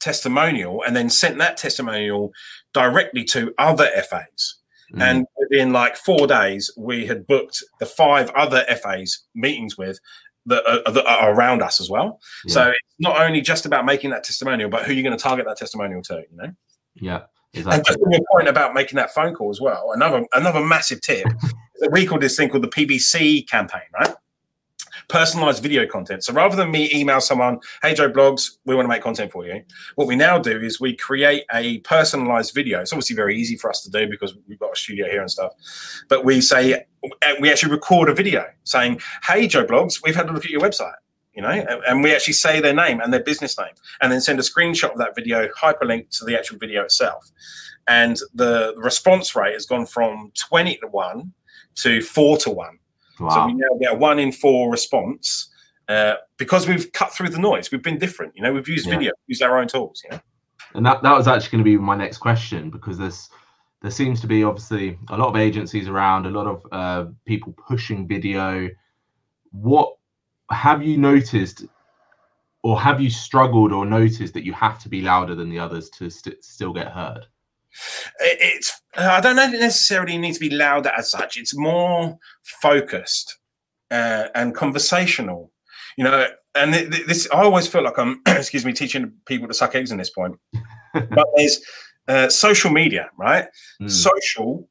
testimonial 0.00 0.82
and 0.86 0.96
then 0.96 1.10
sent 1.10 1.36
that 1.38 1.58
testimonial 1.58 2.32
directly 2.72 3.24
to 3.24 3.52
other 3.58 3.88
FAs. 4.08 4.54
Mm. 4.94 5.02
And 5.02 5.26
within 5.38 5.72
like 5.72 5.96
four 5.96 6.26
days, 6.26 6.72
we 6.76 7.06
had 7.06 7.26
booked 7.26 7.62
the 7.78 7.86
five 7.86 8.30
other 8.30 8.64
FAs 8.82 9.20
meetings 9.34 9.78
with 9.78 10.00
that 10.46 10.62
are, 10.66 10.92
that 10.92 11.06
are 11.06 11.32
around 11.32 11.62
us 11.62 11.80
as 11.80 11.90
well. 11.90 12.20
Yeah. 12.46 12.52
So 12.52 12.68
it's 12.68 12.78
not 12.98 13.20
only 13.20 13.40
just 13.40 13.66
about 13.66 13.84
making 13.84 14.10
that 14.10 14.24
testimonial, 14.24 14.70
but 14.70 14.84
who 14.84 14.92
you're 14.92 15.02
going 15.02 15.16
to 15.16 15.22
target 15.22 15.46
that 15.46 15.56
testimonial 15.56 16.02
to. 16.02 16.22
You 16.30 16.36
know. 16.36 16.52
yeah, 17.54 17.64
And 17.72 17.84
just 17.84 17.98
on 17.98 18.12
your 18.12 18.20
point 18.32 18.48
about 18.48 18.74
making 18.74 18.96
that 18.96 19.12
phone 19.14 19.34
call 19.34 19.50
as 19.50 19.60
well, 19.60 19.92
another 19.94 20.24
another 20.34 20.60
massive 20.60 21.00
tip. 21.00 21.26
we 21.92 22.06
call 22.06 22.18
this 22.18 22.36
thing 22.36 22.48
called 22.48 22.64
the 22.64 22.68
PVC 22.68 23.48
campaign, 23.48 23.82
right? 23.98 24.14
Personalized 25.10 25.60
video 25.60 25.86
content. 25.86 26.22
So 26.22 26.32
rather 26.32 26.54
than 26.54 26.70
me 26.70 26.88
email 26.94 27.20
someone, 27.20 27.58
"Hey 27.82 27.94
Joe 27.94 28.08
Bloggs, 28.08 28.42
we 28.64 28.76
want 28.76 28.84
to 28.86 28.88
make 28.88 29.02
content 29.02 29.32
for 29.32 29.44
you," 29.44 29.64
what 29.96 30.06
we 30.06 30.14
now 30.14 30.38
do 30.38 30.56
is 30.56 30.80
we 30.80 30.94
create 30.94 31.44
a 31.52 31.78
personalized 31.80 32.54
video. 32.54 32.80
It's 32.80 32.92
obviously 32.92 33.16
very 33.16 33.36
easy 33.36 33.56
for 33.56 33.68
us 33.70 33.82
to 33.82 33.90
do 33.90 34.08
because 34.08 34.34
we've 34.46 34.58
got 34.60 34.72
a 34.72 34.76
studio 34.76 35.10
here 35.10 35.20
and 35.20 35.28
stuff. 35.28 35.52
But 36.08 36.24
we 36.24 36.40
say 36.40 36.74
eh, 36.74 37.34
we 37.40 37.50
actually 37.50 37.72
record 37.72 38.08
a 38.08 38.14
video 38.14 38.46
saying, 38.62 39.00
"Hey 39.24 39.48
Joe 39.48 39.64
Bloggs, 39.64 39.94
we've 40.04 40.14
had 40.14 40.28
a 40.28 40.32
look 40.32 40.44
at 40.44 40.50
your 40.50 40.60
website." 40.60 40.94
You 41.34 41.42
know, 41.42 41.48
and- 41.48 41.82
and 41.88 42.04
we 42.04 42.14
actually 42.14 42.34
say 42.34 42.60
their 42.60 42.74
name 42.74 43.00
and 43.00 43.12
their 43.12 43.22
business 43.22 43.58
name, 43.58 43.74
and 44.00 44.12
then 44.12 44.20
send 44.20 44.38
a 44.38 44.42
screenshot 44.42 44.92
of 44.92 44.98
that 44.98 45.16
video, 45.16 45.48
hyperlink 45.60 46.16
to 46.18 46.24
the 46.24 46.36
actual 46.38 46.58
video 46.58 46.84
itself. 46.84 47.30
And 47.88 48.16
the 48.32 48.74
response 48.76 49.34
rate 49.34 49.54
has 49.54 49.66
gone 49.66 49.86
from 49.86 50.32
20 50.48 50.76
to 50.76 50.86
1 50.86 51.32
to 51.76 52.00
4 52.00 52.36
to 52.38 52.50
1. 52.50 52.78
So 53.28 53.46
we 53.46 53.54
now 53.54 53.68
get 53.80 53.92
a 53.92 53.96
1 53.96 54.18
in 54.18 54.32
4 54.32 54.70
response 54.70 55.50
uh, 55.88 56.14
because 56.36 56.66
we've 56.66 56.90
cut 56.92 57.12
through 57.12 57.28
the 57.30 57.38
noise. 57.38 57.70
We've 57.70 57.82
been 57.82 57.98
different. 57.98 58.34
You 58.36 58.42
know, 58.42 58.52
we've 58.52 58.68
used 58.68 58.86
Yeah. 58.86 58.94
video, 58.96 59.12
used 59.26 59.42
our 59.42 59.58
own 59.58 59.68
tools. 59.68 60.02
You 60.04 60.10
know, 60.16 60.20
And 60.74 60.86
that, 60.86 61.02
that 61.02 61.16
was 61.16 61.28
actually 61.28 61.50
going 61.50 61.64
to 61.64 61.70
be 61.70 61.76
my 61.76 61.96
next 61.96 62.18
question 62.18 62.70
because 62.70 62.96
there's 62.98 63.28
there 63.82 63.90
seems 63.90 64.20
to 64.20 64.26
be 64.26 64.44
obviously 64.44 64.98
a 65.08 65.16
lot 65.16 65.28
of 65.28 65.36
agencies 65.36 65.88
around, 65.88 66.26
a 66.26 66.30
lot 66.30 66.46
of 66.46 66.66
uh, 66.70 67.10
people 67.24 67.54
pushing 67.54 68.06
video. 68.06 68.68
What 69.52 69.96
have 70.50 70.82
you 70.82 70.98
noticed, 70.98 71.64
or 72.62 72.78
have 72.78 73.00
you 73.00 73.08
struggled 73.08 73.72
or 73.72 73.86
noticed 73.86 74.34
that 74.34 74.44
you 74.44 74.52
have 74.52 74.78
to 74.82 74.90
be 74.90 75.00
louder 75.00 75.34
than 75.34 75.48
the 75.48 75.58
others 75.58 75.88
to 75.90 76.10
st- 76.10 76.44
still 76.44 76.74
get 76.74 76.88
heard? 76.88 77.24
It's, 78.20 78.79
I 78.96 79.20
don't 79.20 79.36
know 79.36 79.44
if 79.44 79.54
it 79.54 79.60
necessarily 79.60 80.18
needs 80.18 80.38
to 80.38 80.48
be 80.48 80.54
louder 80.54 80.90
as 80.96 81.10
such. 81.10 81.36
It's 81.36 81.56
more 81.56 82.18
focused 82.42 83.38
uh, 83.90 84.28
and 84.34 84.54
conversational. 84.54 85.52
You 85.96 86.04
know, 86.04 86.26
and 86.54 86.72
th- 86.72 86.90
th- 86.90 87.06
this, 87.06 87.28
I 87.32 87.42
always 87.42 87.66
feel 87.66 87.82
like 87.82 87.98
I'm, 87.98 88.20
excuse 88.26 88.64
me, 88.64 88.72
teaching 88.72 89.12
people 89.26 89.48
to 89.48 89.54
suck 89.54 89.74
eggs 89.74 89.92
in 89.92 89.98
this 89.98 90.10
point. 90.10 90.38
but 90.94 91.26
there's 91.36 91.60
uh, 92.08 92.28
social 92.28 92.70
media, 92.70 93.10
right? 93.16 93.46
Mm, 93.80 93.90
Social 93.90 94.68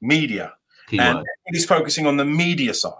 media. 0.00 0.52
and 0.92 1.00
everybody's 1.46 1.66
focusing 1.66 2.06
on 2.06 2.16
the 2.16 2.24
media 2.24 2.72
side. 2.74 2.92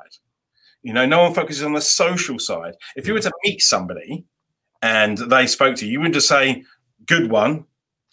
You 0.82 0.92
know, 0.92 1.06
no 1.06 1.22
one 1.22 1.34
focuses 1.34 1.62
on 1.64 1.72
the 1.72 1.80
social 1.80 2.38
side. 2.38 2.74
If 2.96 3.06
you 3.06 3.12
were 3.14 3.20
to 3.20 3.32
meet 3.44 3.60
somebody 3.60 4.24
and 4.82 5.18
they 5.18 5.46
spoke 5.46 5.76
to 5.76 5.86
you, 5.86 5.92
you 5.92 5.98
wouldn't 6.00 6.14
just 6.14 6.28
say, 6.28 6.64
good 7.06 7.30
one, 7.30 7.64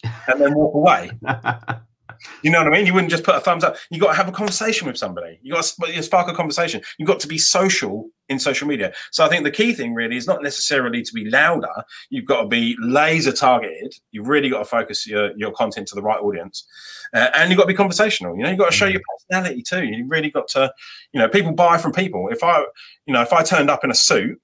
and 0.04 0.40
then 0.40 0.54
walk 0.54 0.74
away. 0.74 1.10
You 2.42 2.50
know 2.50 2.58
what 2.58 2.68
I 2.68 2.70
mean? 2.70 2.86
You 2.86 2.94
wouldn't 2.94 3.10
just 3.10 3.24
put 3.24 3.34
a 3.34 3.40
thumbs 3.40 3.64
up. 3.64 3.76
You 3.90 4.00
got 4.00 4.08
to 4.08 4.16
have 4.16 4.28
a 4.28 4.32
conversation 4.32 4.86
with 4.86 4.96
somebody. 4.96 5.38
You 5.42 5.52
got 5.52 5.64
to 5.64 6.02
spark 6.02 6.28
a 6.28 6.34
conversation. 6.34 6.82
You've 6.98 7.08
got 7.08 7.20
to 7.20 7.28
be 7.28 7.38
social 7.38 8.08
in 8.28 8.38
social 8.38 8.66
media. 8.66 8.92
So 9.12 9.24
I 9.24 9.28
think 9.28 9.44
the 9.44 9.50
key 9.50 9.74
thing 9.74 9.94
really 9.94 10.16
is 10.16 10.26
not 10.26 10.42
necessarily 10.42 11.02
to 11.02 11.12
be 11.12 11.28
louder. 11.28 11.84
You've 12.10 12.24
got 12.24 12.42
to 12.42 12.48
be 12.48 12.76
laser 12.80 13.32
targeted. 13.32 13.94
You've 14.12 14.28
really 14.28 14.48
got 14.48 14.58
to 14.60 14.64
focus 14.64 15.06
your, 15.06 15.36
your 15.36 15.52
content 15.52 15.88
to 15.88 15.94
the 15.94 16.02
right 16.02 16.20
audience, 16.20 16.66
uh, 17.12 17.30
and 17.34 17.50
you've 17.50 17.58
got 17.58 17.64
to 17.64 17.68
be 17.68 17.74
conversational. 17.74 18.36
You 18.36 18.44
know, 18.44 18.50
you've 18.50 18.58
got 18.58 18.70
to 18.70 18.76
show 18.76 18.86
your 18.86 19.02
personality 19.18 19.62
too. 19.62 19.84
You 19.84 20.06
really 20.08 20.30
got 20.30 20.48
to, 20.48 20.72
you 21.12 21.20
know, 21.20 21.28
people 21.28 21.52
buy 21.52 21.78
from 21.78 21.92
people. 21.92 22.28
If 22.28 22.42
I, 22.42 22.60
you 23.06 23.12
know, 23.12 23.22
if 23.22 23.32
I 23.32 23.42
turned 23.42 23.70
up 23.70 23.84
in 23.84 23.90
a 23.90 23.94
suit 23.94 24.40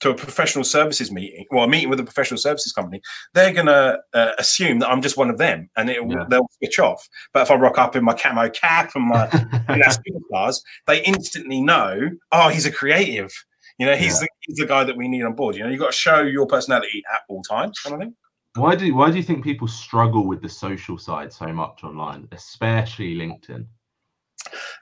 to 0.00 0.10
a 0.10 0.14
professional 0.14 0.64
services 0.64 1.10
meeting, 1.12 1.44
well, 1.50 1.64
a 1.64 1.68
meeting 1.68 1.88
with 1.90 2.00
a 2.00 2.04
professional 2.04 2.38
services 2.38 2.72
company, 2.72 3.00
they're 3.34 3.52
gonna 3.52 3.98
uh, 4.14 4.32
assume 4.38 4.78
that 4.80 4.88
I'm 4.88 5.02
just 5.02 5.16
one 5.16 5.30
of 5.30 5.38
them, 5.38 5.68
and 5.76 5.90
it, 5.90 5.98
Yeah. 6.08 6.24
they'll 6.28 6.48
switch 6.58 6.78
off. 6.78 7.06
But 7.32 7.42
if 7.42 7.50
I 7.50 7.54
rock 7.56 7.78
up 7.78 7.96
in 7.96 8.04
my 8.04 8.14
camo 8.14 8.48
cap 8.50 8.92
and 8.94 9.04
my 9.08 9.24
know, 9.68 9.86
superstars, 10.32 10.56
they 10.86 11.02
instantly 11.04 11.60
know, 11.60 12.10
oh, 12.32 12.48
he's 12.48 12.66
a 12.66 12.72
creative. 12.72 13.30
You 13.78 13.86
know, 13.86 13.96
he's, 13.96 14.14
Yeah. 14.14 14.20
the, 14.20 14.28
he's 14.40 14.56
the 14.56 14.66
guy 14.66 14.84
that 14.84 14.96
we 14.96 15.08
need 15.08 15.22
on 15.22 15.34
board. 15.34 15.54
You 15.56 15.62
know, 15.64 15.68
you've 15.70 15.80
got 15.80 15.92
to 15.92 15.96
show 15.96 16.20
your 16.22 16.46
personality 16.46 17.02
at 17.14 17.20
all 17.28 17.42
times, 17.42 17.78
kind 17.80 17.94
of 17.94 18.00
thing. 18.00 18.14
why 18.56 18.74
do 18.74 18.94
why 18.94 19.10
do 19.10 19.16
you 19.16 19.22
think 19.22 19.44
people 19.44 19.68
struggle 19.68 20.26
with 20.26 20.42
the 20.42 20.48
social 20.48 20.98
side 20.98 21.32
so 21.32 21.46
much 21.48 21.84
online, 21.84 22.26
especially 22.32 23.14
LinkedIn? 23.16 23.66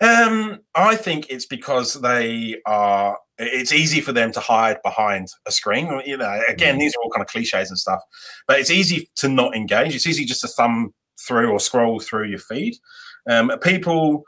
Um, 0.01 0.61
I 0.75 0.97
think 0.97 1.27
it's 1.31 1.47
because 1.47 1.95
they 1.95 2.57
are. 2.67 3.19
It's 3.41 3.73
easy 3.73 4.01
for 4.01 4.13
them 4.13 4.33
to 4.33 4.41
hide 4.41 4.79
behind 4.83 5.29
a 5.47 5.53
screen. 5.53 5.87
You 6.05 6.17
know, 6.17 6.43
again, 6.49 6.77
Mm. 6.77 6.81
these 6.81 6.95
are 6.97 7.03
all 7.03 7.11
kind 7.11 7.23
of 7.23 7.29
cliches 7.31 7.69
and 7.71 7.79
stuff, 7.79 8.01
but 8.49 8.59
it's 8.59 8.71
easy 8.71 9.09
to 9.17 9.29
not 9.29 9.55
engage. 9.55 9.95
It's 9.95 10.07
easy 10.09 10.25
just 10.25 10.41
to 10.41 10.49
thumb 10.49 10.93
through 11.21 11.51
or 11.53 11.61
scroll 11.61 12.01
through 12.01 12.27
your 12.29 12.41
feed. 12.41 12.75
Um, 13.31 13.53
people 13.63 14.25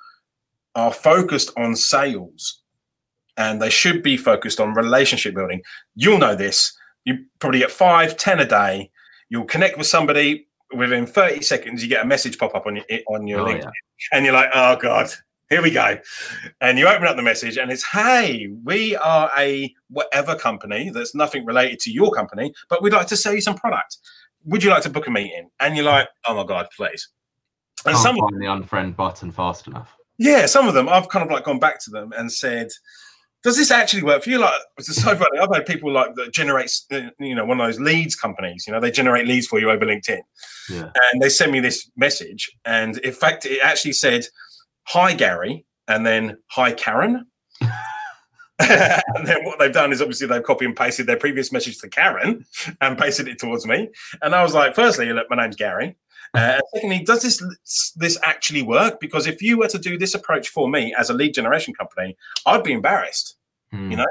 are 0.77 0.93
focused 0.93 1.51
on 1.57 1.75
sales, 1.75 2.63
and 3.37 3.61
they 3.61 3.71
should 3.71 4.03
be 4.03 4.17
focused 4.17 4.61
on 4.61 4.75
relationship 4.75 5.35
building. 5.35 5.63
You'll 5.97 6.19
know 6.19 6.37
this. 6.37 6.73
You 7.05 7.25
probably 7.41 7.61
get 7.61 7.71
five, 7.73 8.17
ten 8.17 8.39
a 8.39 8.45
day. 8.47 8.91
You'll 9.29 9.45
connect 9.47 9.77
with 9.79 9.87
somebody 9.89 10.47
within 10.77 11.07
30 11.07 11.43
seconds. 11.43 11.83
You 11.83 11.89
get 11.89 12.05
a 12.05 12.07
message 12.07 12.39
pop 12.39 12.55
up 12.55 12.67
on 12.67 12.77
your 12.77 12.85
on 13.09 13.27
your 13.27 13.41
Oh, 13.41 13.45
LinkedIn 13.47 13.63
yeah. 13.63 13.71
and 14.13 14.25
you're 14.25 14.35
like, 14.35 14.51
oh 14.55 14.77
god, 14.77 15.11
here 15.51 15.61
we 15.63 15.71
go. 15.71 15.99
And 16.61 16.79
you 16.79 16.87
open 16.89 17.07
up 17.07 17.17
the 17.17 17.23
message, 17.23 17.59
and 17.59 17.71
it's, 17.71 17.85
hey, 17.85 18.49
we 18.65 18.97
are 18.97 19.31
a 19.37 19.75
whatever 19.91 20.35
company 20.37 20.91
that's 20.91 21.15
nothing 21.15 21.45
related 21.45 21.81
to 21.81 21.91
your 21.93 22.11
company, 22.13 22.55
but 22.69 22.83
we'd 22.83 22.93
like 22.93 23.09
to 23.09 23.17
sell 23.17 23.35
you 23.35 23.41
some 23.41 23.57
product. 23.57 23.99
Would 24.45 24.63
you 24.65 24.71
like 24.71 24.83
to 24.85 24.91
book 24.91 25.07
a 25.07 25.11
meeting? 25.11 25.51
And 25.61 25.77
you're 25.77 25.85
like, 25.85 26.09
oh 26.27 26.35
my 26.35 26.45
god, 26.45 26.69
please. 26.75 27.09
And 27.85 27.95
Can't 27.95 28.03
some, 28.03 28.17
find 28.17 28.41
the 28.41 28.47
unfriend 28.47 28.97
button 28.97 29.33
fast 29.33 29.67
enough. 29.67 29.95
yeah, 30.19 30.47
some 30.47 30.69
of 30.69 30.75
them, 30.75 30.89
I've 30.89 31.09
kind 31.09 31.25
of 31.25 31.31
like 31.33 31.45
gone 31.45 31.59
back 31.59 31.83
to 31.85 31.91
them 31.91 32.13
and 32.17 32.31
said, 32.33 32.69
does 33.43 33.57
this 33.57 33.71
actually 33.71 34.03
work 34.03 34.23
for 34.23 34.29
you? 34.31 34.39
Like, 34.39 34.53
it's 34.79 34.95
so 35.03 35.17
funny. 35.17 35.39
I've 35.41 35.49
had 35.53 35.65
people 35.65 35.91
like 35.91 36.15
that 36.17 36.33
generates, 36.33 36.87
you 37.19 37.35
know, 37.35 37.45
one 37.47 37.59
of 37.59 37.67
those 37.67 37.81
leads 37.81 38.15
companies. 38.15 38.65
You 38.67 38.75
know, 38.75 38.81
they 38.81 38.91
generate 38.91 39.27
leads 39.27 39.47
for 39.47 39.59
you 39.59 39.71
over 39.71 39.85
LinkedIn 39.87 40.21
Yeah. 40.71 40.91
and 41.13 41.23
they 41.23 41.31
send 41.31 41.51
me 41.53 41.61
this 41.61 41.91
message 41.97 42.51
and 42.67 42.99
in 42.99 43.13
fact 43.13 43.47
it 43.47 43.61
actually 43.63 43.95
said 43.95 44.27
hi 44.91 45.13
gary 45.13 45.65
and 45.89 46.05
then 46.05 46.37
hi 46.49 46.73
karen 46.73 47.27
and 48.61 49.27
then 49.27 49.45
what 49.45 49.59
they've 49.59 49.73
done 49.73 49.93
is 49.93 50.03
obviously 50.03 50.27
they've 50.27 50.43
copy 50.43 50.67
and 50.67 50.77
pasted 50.77 51.07
their 51.07 51.17
previous 51.17 51.51
message 51.51 51.79
to 51.79 51.89
karen 51.89 52.45
and 52.81 52.99
pasted 52.99 53.27
it 53.27 53.39
towards 53.39 53.67
me 53.67 53.89
and 54.23 54.35
i 54.35 54.43
was 54.43 54.55
like 54.55 54.75
firstly 54.75 55.13
look 55.13 55.27
my 55.31 55.37
name's 55.37 55.57
gary 55.57 55.97
uh, 56.35 56.39
and 56.39 56.63
secondly 56.75 57.03
does 57.05 57.23
this 57.23 57.43
this 57.97 58.19
actually 58.23 58.63
work 58.63 59.01
because 59.01 59.27
if 59.27 59.41
you 59.41 59.59
were 59.59 59.67
to 59.67 59.79
do 59.79 59.97
this 59.99 60.15
approach 60.15 60.49
for 60.49 60.69
me 60.69 60.95
as 60.99 61.09
a 61.09 61.15
lead 61.15 61.33
generation 61.33 61.73
company 61.75 62.17
i'd 62.47 62.63
be 62.63 62.73
embarrassed 62.73 63.37
Hmm. 63.73 63.91
You 63.91 63.97
know, 63.99 64.07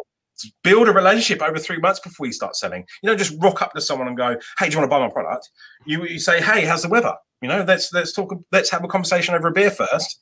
build 0.64 0.88
a 0.88 0.94
relationship 0.94 1.42
over 1.42 1.60
three 1.60 1.80
months 1.80 2.00
before 2.00 2.26
you 2.26 2.32
start 2.32 2.56
selling. 2.56 2.86
You 3.02 3.10
know, 3.10 3.16
just 3.16 3.36
rock 3.42 3.62
up 3.62 3.74
to 3.74 3.82
someone 3.82 4.08
and 4.08 4.18
go, 4.18 4.38
"Hey, 4.58 4.68
do 4.68 4.74
you 4.74 4.80
want 4.80 4.90
to 4.90 4.96
buy 4.96 5.00
my 5.00 5.10
product?" 5.10 5.50
You, 5.86 6.06
you 6.06 6.20
say, 6.20 6.42
"Hey, 6.42 6.66
how's 6.66 6.84
the 6.84 6.90
weather?" 6.90 7.16
You 7.42 7.50
know, 7.50 7.64
let's 7.68 7.92
let's 7.94 8.14
talk. 8.14 8.34
Let's 8.52 8.70
have 8.70 8.84
a 8.84 8.88
conversation 8.88 9.36
over 9.36 9.48
a 9.48 9.52
beer 9.52 9.72
first. 9.72 10.20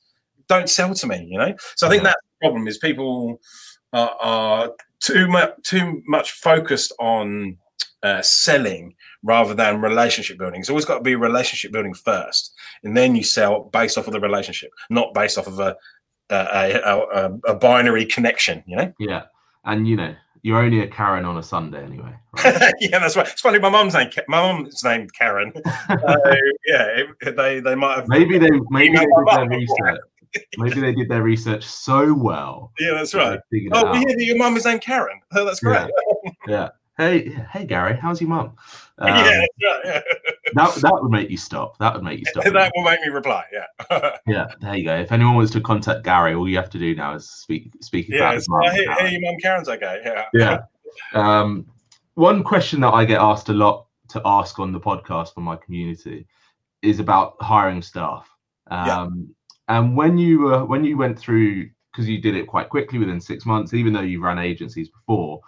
Don't 0.48 0.70
sell 0.70 0.94
to 0.94 1.08
me. 1.08 1.28
You 1.30 1.38
know. 1.38 1.56
So 1.76 1.88
I 1.88 1.90
think 1.90 2.04
that's 2.04 2.22
the 2.22 2.48
problem 2.48 2.68
is 2.68 2.78
people 2.78 3.40
are, 3.94 4.16
are 4.22 4.72
too 5.00 5.28
much 5.28 5.52
too 5.64 6.02
much 6.08 6.32
focused 6.32 6.94
on 7.00 7.58
uh, 8.04 8.22
selling 8.22 8.96
rather 9.24 9.54
than 9.54 9.82
relationship 9.82 10.38
building. 10.38 10.60
It's 10.60 10.70
always 10.70 10.86
got 10.86 10.98
to 10.98 11.04
be 11.04 11.16
relationship 11.16 11.72
building 11.72 11.94
first, 11.94 12.54
and 12.84 12.96
then 12.96 13.16
you 13.16 13.24
sell 13.24 13.70
based 13.74 13.98
off 13.98 14.08
of 14.08 14.14
the 14.14 14.20
relationship, 14.20 14.72
not 14.90 15.14
based 15.14 15.38
off 15.38 15.48
of 15.48 15.60
a 15.60 15.76
a, 16.30 16.36
a, 16.36 16.98
a, 16.98 17.40
a 17.48 17.56
binary 17.56 18.06
connection. 18.06 18.64
You 18.68 18.78
know. 18.78 18.94
Yeah, 19.00 19.24
and 19.66 19.88
you 19.88 19.96
know, 19.96 20.16
you're 20.42 20.62
only 20.62 20.82
a 20.82 20.88
Karen 20.88 21.26
on 21.26 21.38
a 21.38 21.44
Sunday 21.44 21.84
anyway. 21.84 22.14
Right? 22.44 22.74
yeah, 22.80 23.00
that's 23.00 23.16
right. 23.16 23.28
It's 23.28 23.42
funny. 23.42 23.60
My 23.60 23.70
mum's 23.70 23.94
name, 23.94 24.10
my 24.28 24.42
mum's 24.42 24.84
named 24.84 25.14
Karen. 25.14 25.52
uh, 25.90 26.36
yeah, 26.66 27.04
they 27.36 27.60
they 27.60 27.76
might 27.76 27.98
have 27.98 28.08
maybe 28.08 28.38
they 28.38 28.50
maybe 28.70 28.98
they 28.98 29.06
did 29.06 29.28
their 29.32 29.50
research. 29.50 30.00
Maybe 30.58 30.82
they 30.82 30.94
did 30.94 31.10
their 31.10 31.24
research 31.24 31.66
so 31.66 32.14
well. 32.14 32.72
Yeah, 32.80 32.94
that's 32.94 33.14
right. 33.14 33.40
Oh, 33.72 33.92
we 33.92 34.00
hear 34.00 34.08
that 34.08 34.24
your 34.24 34.38
mum 34.38 34.58
is 34.58 34.66
named 34.66 34.82
Karen. 34.82 35.22
Oh, 35.34 35.46
that's 35.46 35.60
great. 35.60 35.90
Yeah. 36.24 36.32
yeah. 36.48 36.70
Hey, 36.98 37.30
hey, 37.52 37.66
Gary, 37.66 37.96
how's 37.96 38.22
your 38.22 38.30
mum? 38.30 38.56
Um, 39.00 39.10
yeah, 39.10 39.46
yeah. 39.60 40.02
that 40.56 40.74
that 40.74 41.00
would 41.00 41.12
make 41.12 41.30
you 41.30 41.38
stop. 41.38 41.78
That 41.78 41.94
would 41.94 42.04
make 42.04 42.18
you 42.18 42.26
stop. 42.30 42.46
that 42.46 42.72
will 42.76 42.84
make 42.84 43.00
me 43.02 43.10
reply. 43.10 43.44
Yeah. 43.54 44.18
yeah. 44.26 44.48
There 44.60 44.76
you 44.76 44.86
go. 44.86 44.98
If 44.98 45.12
anyone 45.12 45.36
wants 45.36 45.52
to 45.52 45.62
contact 45.62 46.04
Gary, 46.04 46.34
all 46.34 46.50
you 46.50 46.58
have 46.58 46.72
to 46.72 46.80
do 46.80 46.96
now 46.96 47.14
is 47.14 47.30
speak 47.30 47.72
speak 47.80 48.10
yeah, 48.10 48.22
about 48.22 48.34
his 48.34 48.50
mum. 48.50 48.64
Hey, 48.64 48.88
hey, 48.98 49.12
your 49.12 49.22
mum 49.22 49.36
Karen's 49.40 49.70
okay. 49.70 50.02
Yeah. 50.04 50.26
Yeah. 50.34 50.62
Um, 51.14 51.68
one 52.16 52.44
question 52.44 52.82
that 52.82 52.96
I 52.96 53.06
get 53.06 53.22
asked 53.22 53.50
a 53.50 53.54
lot 53.54 53.86
to 54.10 54.22
ask 54.26 54.58
on 54.58 54.72
the 54.72 54.80
podcast 54.80 55.36
from 55.36 55.44
my 55.44 55.58
community 55.58 56.26
is 56.82 57.00
about 57.00 57.36
hiring 57.40 57.84
staff. 57.84 58.28
Um, 58.72 58.88
yeah. 58.88 59.08
And 59.68 59.98
when 59.98 60.18
you 60.18 60.40
were 60.40 60.66
when 60.66 60.84
you 60.84 60.98
went 60.98 61.20
through 61.20 61.70
because 61.92 62.08
you 62.08 62.22
did 62.22 62.36
it 62.36 62.48
quite 62.48 62.70
quickly 62.70 63.00
within 63.00 63.20
six 63.20 63.46
months, 63.46 63.74
even 63.74 63.92
though 63.94 64.02
you 64.02 64.22
ran 64.22 64.38
agencies 64.38 64.90
before 64.90 65.42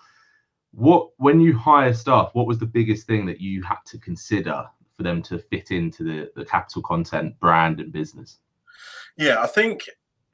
what 0.72 1.10
when 1.18 1.40
you 1.40 1.56
hire 1.56 1.94
staff 1.94 2.30
what 2.34 2.48
was 2.48 2.60
the 2.60 2.66
biggest 2.66 3.08
thing 3.08 3.26
that 3.26 3.42
you 3.42 3.64
had 3.64 3.78
to 3.86 3.98
consider 3.98 4.66
for 4.96 5.04
them 5.04 5.22
to 5.24 5.40
fit 5.40 5.72
into 5.72 6.04
the, 6.04 6.32
the 6.36 6.46
capital 6.46 6.82
content 6.82 7.38
brand 7.40 7.80
and 7.80 7.92
business? 7.92 8.38
Yeah 9.18 9.42
i 9.42 9.48
think 9.48 9.84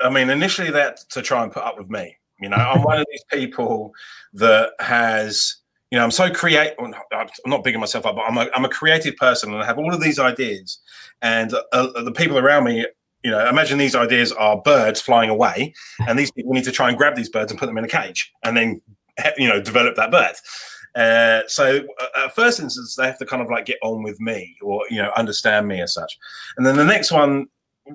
i 0.01 0.09
mean 0.09 0.29
initially 0.29 0.71
that 0.71 0.99
to 1.09 1.21
try 1.21 1.43
and 1.43 1.51
put 1.51 1.63
up 1.63 1.77
with 1.77 1.89
me. 1.89 2.17
You 2.39 2.49
know 2.49 2.57
i'm 2.57 2.83
one 2.83 2.99
of 2.99 3.05
these 3.09 3.23
people 3.31 3.93
that 4.33 4.71
has 4.79 5.57
you 5.89 5.97
know 5.97 6.03
i'm 6.03 6.11
so 6.11 6.29
creative 6.29 6.75
i'm 6.79 6.93
not 7.45 7.63
bigging 7.63 7.79
myself 7.79 8.05
up 8.05 8.15
but 8.17 8.23
I'm 8.23 8.37
a, 8.37 8.49
I'm 8.53 8.65
a 8.65 8.69
creative 8.69 9.15
person 9.15 9.53
and 9.53 9.63
i 9.63 9.65
have 9.65 9.79
all 9.79 9.93
of 9.93 10.01
these 10.01 10.19
ideas 10.19 10.79
and 11.21 11.53
uh, 11.71 12.01
the 12.03 12.11
people 12.11 12.37
around 12.37 12.65
me 12.65 12.85
you 13.25 13.31
know, 13.31 13.49
imagine 13.49 13.79
these 13.79 13.95
ideas 13.95 14.31
are 14.31 14.61
birds 14.61 15.01
flying 15.01 15.31
away, 15.31 15.73
and 16.07 16.17
these 16.17 16.31
people 16.31 16.53
need 16.53 16.63
to 16.65 16.71
try 16.71 16.89
and 16.89 16.97
grab 16.97 17.15
these 17.15 17.27
birds 17.27 17.51
and 17.51 17.59
put 17.59 17.65
them 17.65 17.77
in 17.77 17.83
a 17.83 17.87
cage, 17.87 18.31
and 18.43 18.55
then 18.55 18.81
you 19.37 19.47
know 19.47 19.59
develop 19.59 19.95
that 19.95 20.11
bird. 20.11 20.35
uh, 20.95 21.41
so 21.47 21.79
uh, 21.99 22.25
at 22.25 22.35
first 22.35 22.59
instance 22.59 22.95
they 22.95 23.07
have 23.07 23.17
to 23.17 23.25
kind 23.25 23.41
of 23.41 23.49
like 23.49 23.65
get 23.65 23.77
on 23.81 24.03
with 24.03 24.19
me 24.21 24.55
or 24.61 24.83
you 24.89 24.97
know 24.97 25.11
understand 25.17 25.67
me 25.67 25.81
as 25.81 25.93
such 25.93 26.17
and 26.57 26.65
then 26.65 26.77
the 26.77 26.85
next 26.85 27.11
one 27.11 27.47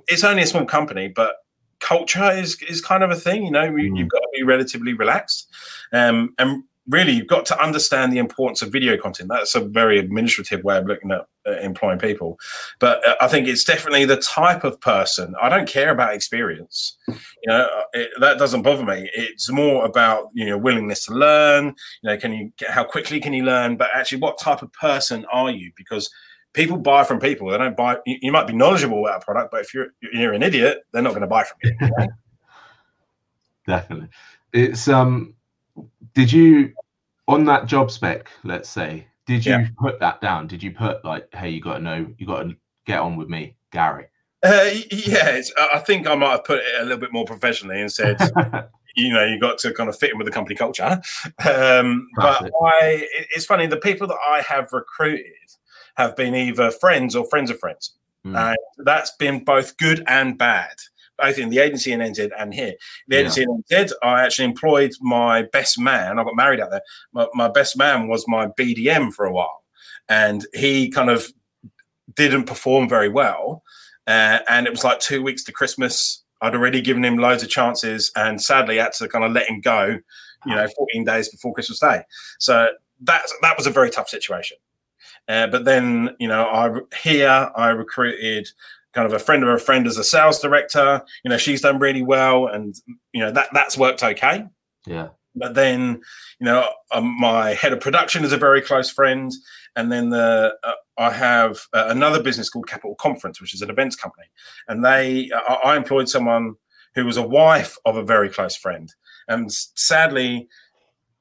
it's 0.09 0.25
only 0.25 0.43
a 0.43 0.47
small 0.47 0.65
company 0.65 1.09
but 1.09 1.37
culture 1.79 2.31
is 2.31 2.61
is 2.69 2.81
kind 2.81 3.03
of 3.03 3.11
a 3.11 3.17
thing 3.17 3.45
you 3.45 3.51
know 3.51 3.71
mm. 3.71 3.97
you've 3.97 4.09
got 4.09 4.19
to 4.19 4.29
be 4.35 4.43
relatively 4.43 4.93
relaxed 4.93 5.49
um, 5.93 6.35
and 6.39 6.63
really 6.91 7.13
you've 7.13 7.27
got 7.27 7.47
to 7.47 7.63
understand 7.63 8.13
the 8.13 8.19
importance 8.19 8.63
of 8.63 8.73
video 8.73 8.97
content. 8.97 9.31
That's 9.33 9.55
a 9.55 9.61
very 9.61 9.99
administrative 9.99 10.65
way 10.65 10.77
of 10.77 10.87
looking 10.87 11.11
at 11.11 11.27
uh, 11.47 11.53
employing 11.61 11.99
people. 11.99 12.39
But 12.79 13.07
uh, 13.09 13.17
i 13.21 13.29
think 13.29 13.49
it's 13.49 13.65
definitely 13.65 14.05
the 14.05 14.19
type 14.19 14.63
of 14.63 14.79
person 14.81 15.35
i 15.41 15.49
don't 15.49 15.69
care 15.69 15.91
about 15.91 16.15
experience. 16.15 16.97
You 17.09 17.17
know 17.47 17.63
uh, 17.63 17.83
it, 17.95 18.11
that 18.21 18.39
doesn't 18.39 18.63
bother 18.63 18.85
me. 18.85 19.09
It's 19.15 19.51
more 19.51 19.85
about 19.85 20.29
you 20.35 20.47
know 20.47 20.59
willingness 20.59 21.07
to 21.07 21.15
learn. 21.15 21.75
You 22.03 22.11
know 22.11 22.17
can 22.19 22.33
you 22.33 22.53
how 22.69 22.85
quickly 22.85 23.21
can 23.21 23.33
you 23.33 23.45
learn? 23.45 23.77
But 23.77 23.91
actually 23.95 24.19
what 24.19 24.39
type 24.39 24.63
of 24.63 24.73
person 24.73 25.25
are 25.33 25.51
you? 25.51 25.73
Because 25.77 26.11
people 26.53 26.77
buy 26.77 27.05
from 27.05 27.21
people. 27.21 27.51
They 27.51 27.59
don't 27.59 27.77
buy 27.77 27.99
you, 28.05 28.19
you 28.21 28.33
might 28.33 28.47
be 28.47 28.53
knowledgeable 28.53 29.07
about 29.07 29.23
a 29.23 29.25
product 29.25 29.51
but 29.51 29.61
if 29.61 29.73
you're 29.73 29.89
you're 30.13 30.35
an 30.35 30.43
idiot 30.43 30.83
they're 30.93 31.03
not 31.03 31.11
going 31.11 31.23
to 31.23 31.27
buy 31.27 31.45
from 31.45 31.59
you, 31.63 31.77
definitely. 33.67 34.09
It's 34.53 34.89
um 34.89 35.35
did 36.15 36.33
you 36.33 36.73
on 37.29 37.45
that 37.45 37.67
job 37.67 37.91
spec 37.91 38.31
let's 38.45 38.69
say 38.69 39.07
did 39.27 39.45
you 39.45 39.53
yeah. 39.53 39.69
put 39.79 40.01
that 40.01 40.21
down 40.21 40.47
did 40.47 40.63
you 40.63 40.71
put 40.71 41.05
like 41.05 41.29
hey 41.35 41.49
you 41.49 41.61
got 41.61 41.75
to 41.75 41.81
know 41.81 42.07
you 42.19 42.27
got 42.27 42.43
to 42.43 42.57
get 42.87 42.99
on 42.99 43.17
with 43.17 43.29
me 43.29 43.57
gary 43.73 44.07
uh, 44.43 44.71
yeah 44.91 45.41
i 45.73 45.79
think 45.79 46.07
i 46.07 46.15
might 46.15 46.31
have 46.31 46.45
put 46.45 46.59
it 46.59 46.81
a 46.81 46.83
little 46.83 46.99
bit 46.99 47.13
more 47.13 47.25
professionally 47.25 47.81
and 47.81 47.93
said 47.93 48.19
you 48.97 49.13
know 49.13 49.25
you 49.25 49.39
got 49.39 49.59
to 49.59 49.73
kind 49.73 49.89
of 49.89 49.97
fit 49.97 50.11
in 50.11 50.19
with 50.19 50.27
the 50.27 50.33
company 50.33 50.57
culture 50.57 51.01
um, 51.49 52.09
but 52.17 52.47
it. 52.47 52.53
i 52.63 53.07
it's 53.35 53.45
funny 53.45 53.67
the 53.67 53.77
people 53.77 54.07
that 54.07 54.19
i 54.29 54.41
have 54.41 54.73
recruited 54.73 55.25
have 55.97 56.17
been 56.17 56.35
either 56.35 56.71
friends 56.71 57.15
or 57.15 57.25
friends 57.29 57.51
of 57.51 57.59
friends 57.59 57.93
mm. 58.27 58.37
and 58.37 58.57
that's 58.85 59.13
been 59.13 59.45
both 59.45 59.77
good 59.77 60.03
and 60.07 60.39
bad 60.39 60.75
both 61.21 61.39
in 61.39 61.51
the 61.51 61.59
agency 61.59 61.93
in 61.93 62.01
NZ 62.01 62.31
and 62.39 62.55
here. 62.55 62.75
The 63.09 63.17
agency 63.17 63.43
in 63.43 63.63
NZ, 63.71 63.93
I 64.03 64.23
actually 64.23 64.47
employed 64.47 64.93
my 65.01 65.43
best 65.43 65.79
man. 65.79 66.19
I 66.19 66.25
got 66.25 66.37
married 66.37 66.61
out 66.61 66.71
there. 66.71 66.83
My, 67.13 67.27
my 67.35 67.49
best 67.49 67.77
man 67.77 68.09
was 68.09 68.25
my 68.29 68.47
BDM 68.49 69.13
for 69.13 69.25
a 69.27 69.33
while, 69.33 69.63
and 70.09 70.47
he 70.55 70.91
kind 70.91 71.11
of 71.11 71.33
didn't 72.15 72.45
perform 72.45 72.89
very 72.89 73.09
well. 73.09 73.63
Uh, 74.07 74.41
and 74.49 74.67
it 74.67 74.71
was 74.71 74.85
like 74.85 75.01
two 75.01 75.23
weeks 75.23 75.45
to 75.45 75.53
Christmas. 75.53 76.23
I'd 76.41 76.55
already 76.55 76.81
given 76.81 77.05
him 77.05 77.19
loads 77.19 77.43
of 77.43 77.49
chances, 77.51 78.11
and 78.17 78.43
sadly 78.43 78.79
had 78.79 78.93
to 78.95 79.09
kind 79.09 79.25
of 79.25 79.33
let 79.33 79.49
him 79.49 79.61
go. 79.61 79.99
You 80.47 80.55
know, 80.55 80.67
14 80.67 81.05
days 81.05 81.29
before 81.29 81.53
Christmas 81.53 81.81
Day. 81.81 82.03
So 82.39 82.71
that 83.03 83.23
that 83.43 83.59
was 83.59 83.67
a 83.67 83.71
very 83.71 83.91
tough 83.91 84.09
situation. 84.09 84.57
Uh, 85.29 85.47
but 85.47 85.65
then, 85.65 86.17
you 86.19 86.29
know, 86.29 86.45
I 86.45 86.97
here 87.03 87.51
I 87.55 87.69
recruited 87.69 88.49
kind 88.93 89.07
of 89.07 89.13
a 89.13 89.19
friend 89.19 89.43
of 89.43 89.49
a 89.49 89.59
friend 89.59 89.87
as 89.87 89.97
a 89.97 90.05
sales 90.05 90.41
director. 90.41 91.03
You 91.25 91.31
know, 91.31 91.39
she's 91.39 91.61
done 91.61 91.79
really 91.79 92.03
well, 92.03 92.47
and 92.47 92.75
you 93.13 93.21
know 93.21 93.31
that 93.31 93.49
that's 93.53 93.77
worked 93.77 94.03
okay. 94.03 94.45
Yeah. 94.87 95.09
But 95.37 95.55
then, 95.55 96.01
you 96.41 96.47
know, 96.47 96.69
um, 96.93 97.17
my 97.21 97.55
head 97.55 97.73
of 97.73 97.81
production 97.81 98.25
is 98.25 98.33
a 98.33 98.37
very 98.37 98.61
close 98.61 98.91
friend, 98.91 99.33
and 99.77 99.91
then 99.91 100.11
the 100.11 100.57
uh, 100.65 100.73
I 100.99 101.11
have 101.11 101.61
uh, 101.73 101.87
another 101.89 102.23
business 102.23 102.51
called 102.51 102.67
Capital 102.67 102.97
Conference, 102.97 103.41
which 103.41 103.55
is 103.55 103.63
an 103.63 103.71
events 103.71 103.97
company, 103.97 104.27
and 104.69 104.85
they 104.85 105.31
uh, 105.31 105.57
I 105.65 105.77
employed 105.77 106.09
someone 106.09 106.55
who 106.97 107.05
was 107.05 107.17
a 107.17 107.23
wife 107.23 107.77
of 107.85 107.97
a 107.97 108.03
very 108.03 108.29
close 108.29 108.57
friend, 108.57 108.93
and 109.29 109.51
sadly. 109.53 110.49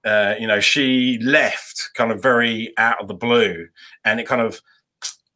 Uh, 0.05 0.33
you 0.39 0.47
know, 0.47 0.61
she 0.61 1.19
left 1.21 1.91
kind 1.93 2.09
of 2.09 2.23
very 2.23 2.73
out 2.77 3.01
of 3.01 3.09
the 3.09 3.13
blue, 3.13 3.67
and 4.05 4.21
it 4.21 4.25
kind 4.25 4.39
of 4.39 4.61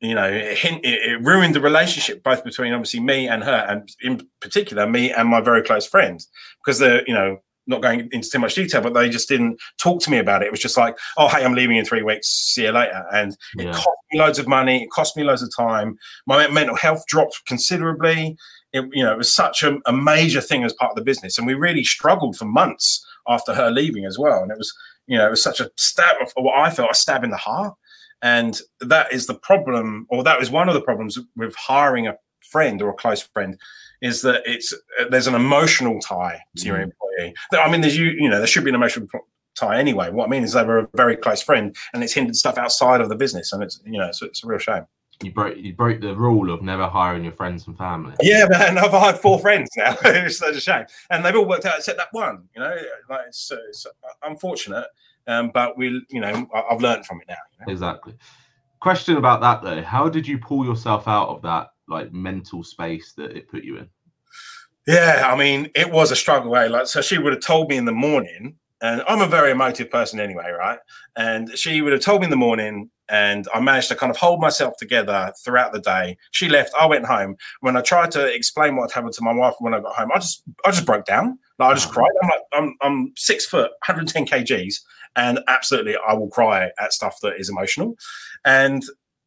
you 0.04 0.16
know, 0.16 0.30
it, 0.30 0.58
hint, 0.58 0.84
it, 0.84 1.12
it, 1.12 1.22
ruined 1.24 1.56
the 1.56 1.62
relationship 1.62 2.24
both 2.24 2.44
between 2.44 2.74
obviously 2.74 3.00
me 3.00 3.28
and 3.28 3.44
her, 3.44 3.66
and 3.70 3.90
in 4.02 4.28
particular 4.42 4.86
me 4.86 5.12
and 5.12 5.30
my 5.30 5.40
very 5.40 5.64
close 5.64 5.88
friends, 5.88 6.30
because 6.64 6.78
they're 6.80 7.08
you 7.08 7.14
know 7.14 7.38
not 7.68 7.82
going 7.82 8.10
into 8.12 8.30
too 8.30 8.40
much 8.40 8.56
detail, 8.56 8.82
but 8.82 8.94
they 8.94 9.10
just 9.10 9.30
didn't 9.30 9.58
talk 9.80 10.02
to 10.02 10.12
me 10.12 10.18
about 10.18 10.42
it. 10.42 10.48
It 10.48 10.52
was 10.52 10.60
just 10.60 10.76
like, 10.76 10.98
oh, 11.18 11.30
hey, 11.30 11.46
I'm 11.46 11.54
leaving 11.54 11.78
in 11.78 11.86
three 11.86 12.04
weeks. 12.04 12.28
See 12.28 12.64
you 12.64 12.72
later. 12.72 13.06
And 13.14 13.38
yeah. 13.56 13.70
it 13.70 13.74
cost 13.74 13.98
me 14.12 14.20
loads 14.20 14.40
of 14.40 14.48
money. 14.50 14.84
It 14.84 14.90
cost 14.92 15.16
me 15.16 15.24
loads 15.24 15.42
of 15.42 15.50
time. 15.56 15.98
My 16.28 16.46
mental 16.50 16.76
health 16.76 17.06
dropped 17.08 17.42
considerably. 17.48 18.36
It, 18.74 18.86
you 18.92 19.04
know, 19.04 19.14
it 19.14 19.18
was 19.18 19.34
such 19.34 19.64
a, 19.64 19.78
a 19.86 19.94
major 19.94 20.42
thing 20.42 20.66
as 20.66 20.74
part 20.74 20.92
of 20.92 20.96
the 20.98 21.04
business, 21.04 21.38
and 21.38 21.48
we 21.48 21.54
really 21.54 21.86
struggled 21.86 22.36
for 22.36 22.46
months 22.46 23.06
after 23.30 23.54
her 23.54 23.72
leaving 23.72 24.04
as 24.04 24.20
well. 24.20 24.44
And 24.44 24.52
it 24.52 24.58
was, 24.58 24.74
you 25.08 25.18
know, 25.18 25.28
it 25.28 25.30
was 25.30 25.44
such 25.44 25.62
a 25.62 25.70
stab 25.78 26.18
of 26.22 26.34
what 26.36 26.60
I 26.60 26.70
felt 26.70 26.92
a 26.92 26.96
stab 26.96 27.24
in 27.24 27.30
the 27.30 27.38
heart 27.38 27.76
and 28.24 28.60
that 28.80 29.12
is 29.12 29.28
the 29.28 29.36
problem, 29.36 30.08
or 30.10 30.24
that 30.24 30.42
is 30.42 30.50
one 30.50 30.70
of 30.70 30.74
the 30.74 30.82
problems 30.82 31.20
with 31.36 31.54
hiring 31.56 32.08
a 32.08 32.18
friend 32.42 32.82
or 32.82 32.90
a 32.90 32.94
close 32.94 33.22
friend, 33.22 33.60
is 34.02 34.22
that 34.22 34.42
it's 34.46 34.74
there's 35.10 35.28
an 35.28 35.36
emotional 35.36 36.00
tie 36.00 36.42
to 36.58 36.66
your 36.66 36.78
mm. 36.78 36.84
employee. 36.84 37.36
I 37.54 37.70
mean, 37.70 37.82
there's 37.82 37.98
you 37.98 38.06
you 38.06 38.30
know 38.30 38.38
there 38.38 38.48
should 38.48 38.64
be 38.64 38.72
an 38.72 38.76
emotional 38.76 39.08
tie 39.56 39.78
anyway. 39.78 40.10
What 40.10 40.28
I 40.28 40.30
mean 40.30 40.44
is 40.44 40.54
they 40.54 40.64
were 40.64 40.80
a 40.80 40.90
very 40.96 41.18
close 41.18 41.42
friend, 41.42 41.76
and 41.94 42.02
it's 42.02 42.14
hindered 42.14 42.38
stuff 42.38 42.58
outside 42.58 43.02
of 43.02 43.10
the 43.10 43.16
business, 43.16 43.52
and 43.52 43.62
it's 43.62 43.82
you 43.86 44.00
know 44.00 44.08
it's, 44.08 44.22
it's 44.22 44.44
a 44.44 44.48
real 44.48 44.58
shame. 44.58 44.86
You 45.22 45.34
broke 45.34 45.58
you 45.58 45.74
broke 45.74 46.00
the 46.00 46.16
rule 46.16 46.50
of 46.50 46.62
never 46.62 46.88
hiring 46.88 47.26
your 47.26 47.34
friends 47.34 47.68
and 47.68 47.78
family. 47.78 48.16
Yeah, 48.22 48.46
man, 48.50 48.78
I've 48.84 48.92
hired 48.92 49.18
four 49.18 49.38
friends 49.38 49.70
now. 49.76 49.98
it's 50.06 50.38
such 50.38 50.56
a 50.56 50.62
shame, 50.62 50.86
and 51.10 51.26
they've 51.26 51.36
all 51.36 51.46
worked 51.46 51.66
out 51.66 51.78
except 51.78 51.98
that 51.98 52.08
one. 52.14 52.48
You 52.56 52.62
know, 52.62 52.78
like 53.10 53.28
it's, 53.28 53.52
it's 53.52 53.86
unfortunate 54.24 54.88
um, 55.28 55.52
but 55.54 55.78
we, 55.78 56.06
you 56.10 56.22
know, 56.22 56.48
I've 56.70 56.82
learned 56.82 57.06
from 57.06 57.22
it 57.22 57.28
now. 57.28 57.36
You 57.60 57.66
know? 57.66 57.72
Exactly. 57.72 58.16
Question 58.80 59.18
about 59.18 59.42
that 59.42 59.62
though: 59.62 59.82
How 59.82 60.10
did 60.10 60.28
you 60.28 60.38
pull 60.38 60.66
yourself 60.66 61.08
out 61.08 61.30
of 61.30 61.42
that 61.44 61.70
like 61.88 62.12
mental 62.12 62.64
space 62.64 63.14
that 63.14 63.32
it 63.32 63.50
put 63.50 63.64
you 63.64 63.78
in? 63.78 63.90
Yeah, 64.86 65.30
I 65.32 65.38
mean, 65.38 65.70
it 65.76 65.92
was 65.92 66.12
a 66.12 66.16
struggle. 66.16 66.56
Eh? 66.58 66.68
Like, 66.68 66.88
so 66.88 67.02
she 67.02 67.18
would 67.18 67.34
have 67.34 67.42
told 67.42 67.70
me 67.70 67.78
in 67.78 67.86
the 67.86 67.94
morning, 67.94 68.58
and 68.82 69.02
I'm 69.08 69.22
a 69.22 69.28
very 69.28 69.52
emotive 69.52 69.90
person 69.90 70.20
anyway, 70.20 70.52
right? 70.52 70.80
And 71.16 71.58
she 71.58 71.82
would 71.82 71.94
have 71.94 72.02
told 72.02 72.20
me 72.20 72.26
in 72.26 72.32
the 72.32 72.36
morning, 72.36 72.90
and 73.08 73.48
I 73.54 73.62
managed 73.62 73.88
to 73.90 73.96
kind 73.96 74.10
of 74.10 74.18
hold 74.18 74.42
myself 74.42 74.74
together 74.78 75.32
throughout 75.44 75.72
the 75.72 75.80
day. 75.80 76.18
She 76.32 76.50
left, 76.50 76.74
I 76.78 76.86
went 76.86 77.06
home. 77.06 77.38
When 77.62 77.78
I 77.78 77.82
tried 77.82 78.12
to 78.12 78.26
explain 78.26 78.76
what 78.76 78.92
happened 78.92 79.14
to 79.14 79.24
my 79.24 79.34
wife 79.34 79.54
when 79.60 79.74
I 79.74 79.80
got 79.80 79.96
home, 79.96 80.10
I 80.14 80.20
just, 80.20 80.44
I 80.66 80.72
just 80.72 80.86
broke 80.86 81.06
down. 81.06 81.40
Like, 81.60 81.72
I 81.72 81.74
just 81.76 81.92
cried. 81.92 82.12
I'm 82.22 82.30
like, 82.30 82.42
I'm, 82.52 82.76
I'm 82.82 83.14
six 83.16 83.46
foot, 83.46 83.72
110 83.88 84.26
kgs, 84.26 84.76
and 85.16 85.40
absolutely 85.48 85.96
I 86.08 86.14
will 86.14 86.30
cry 86.30 86.72
at 86.80 86.94
stuff 86.94 87.18
that 87.22 87.40
is 87.40 87.50
emotional. 87.50 87.96
And 88.46 88.84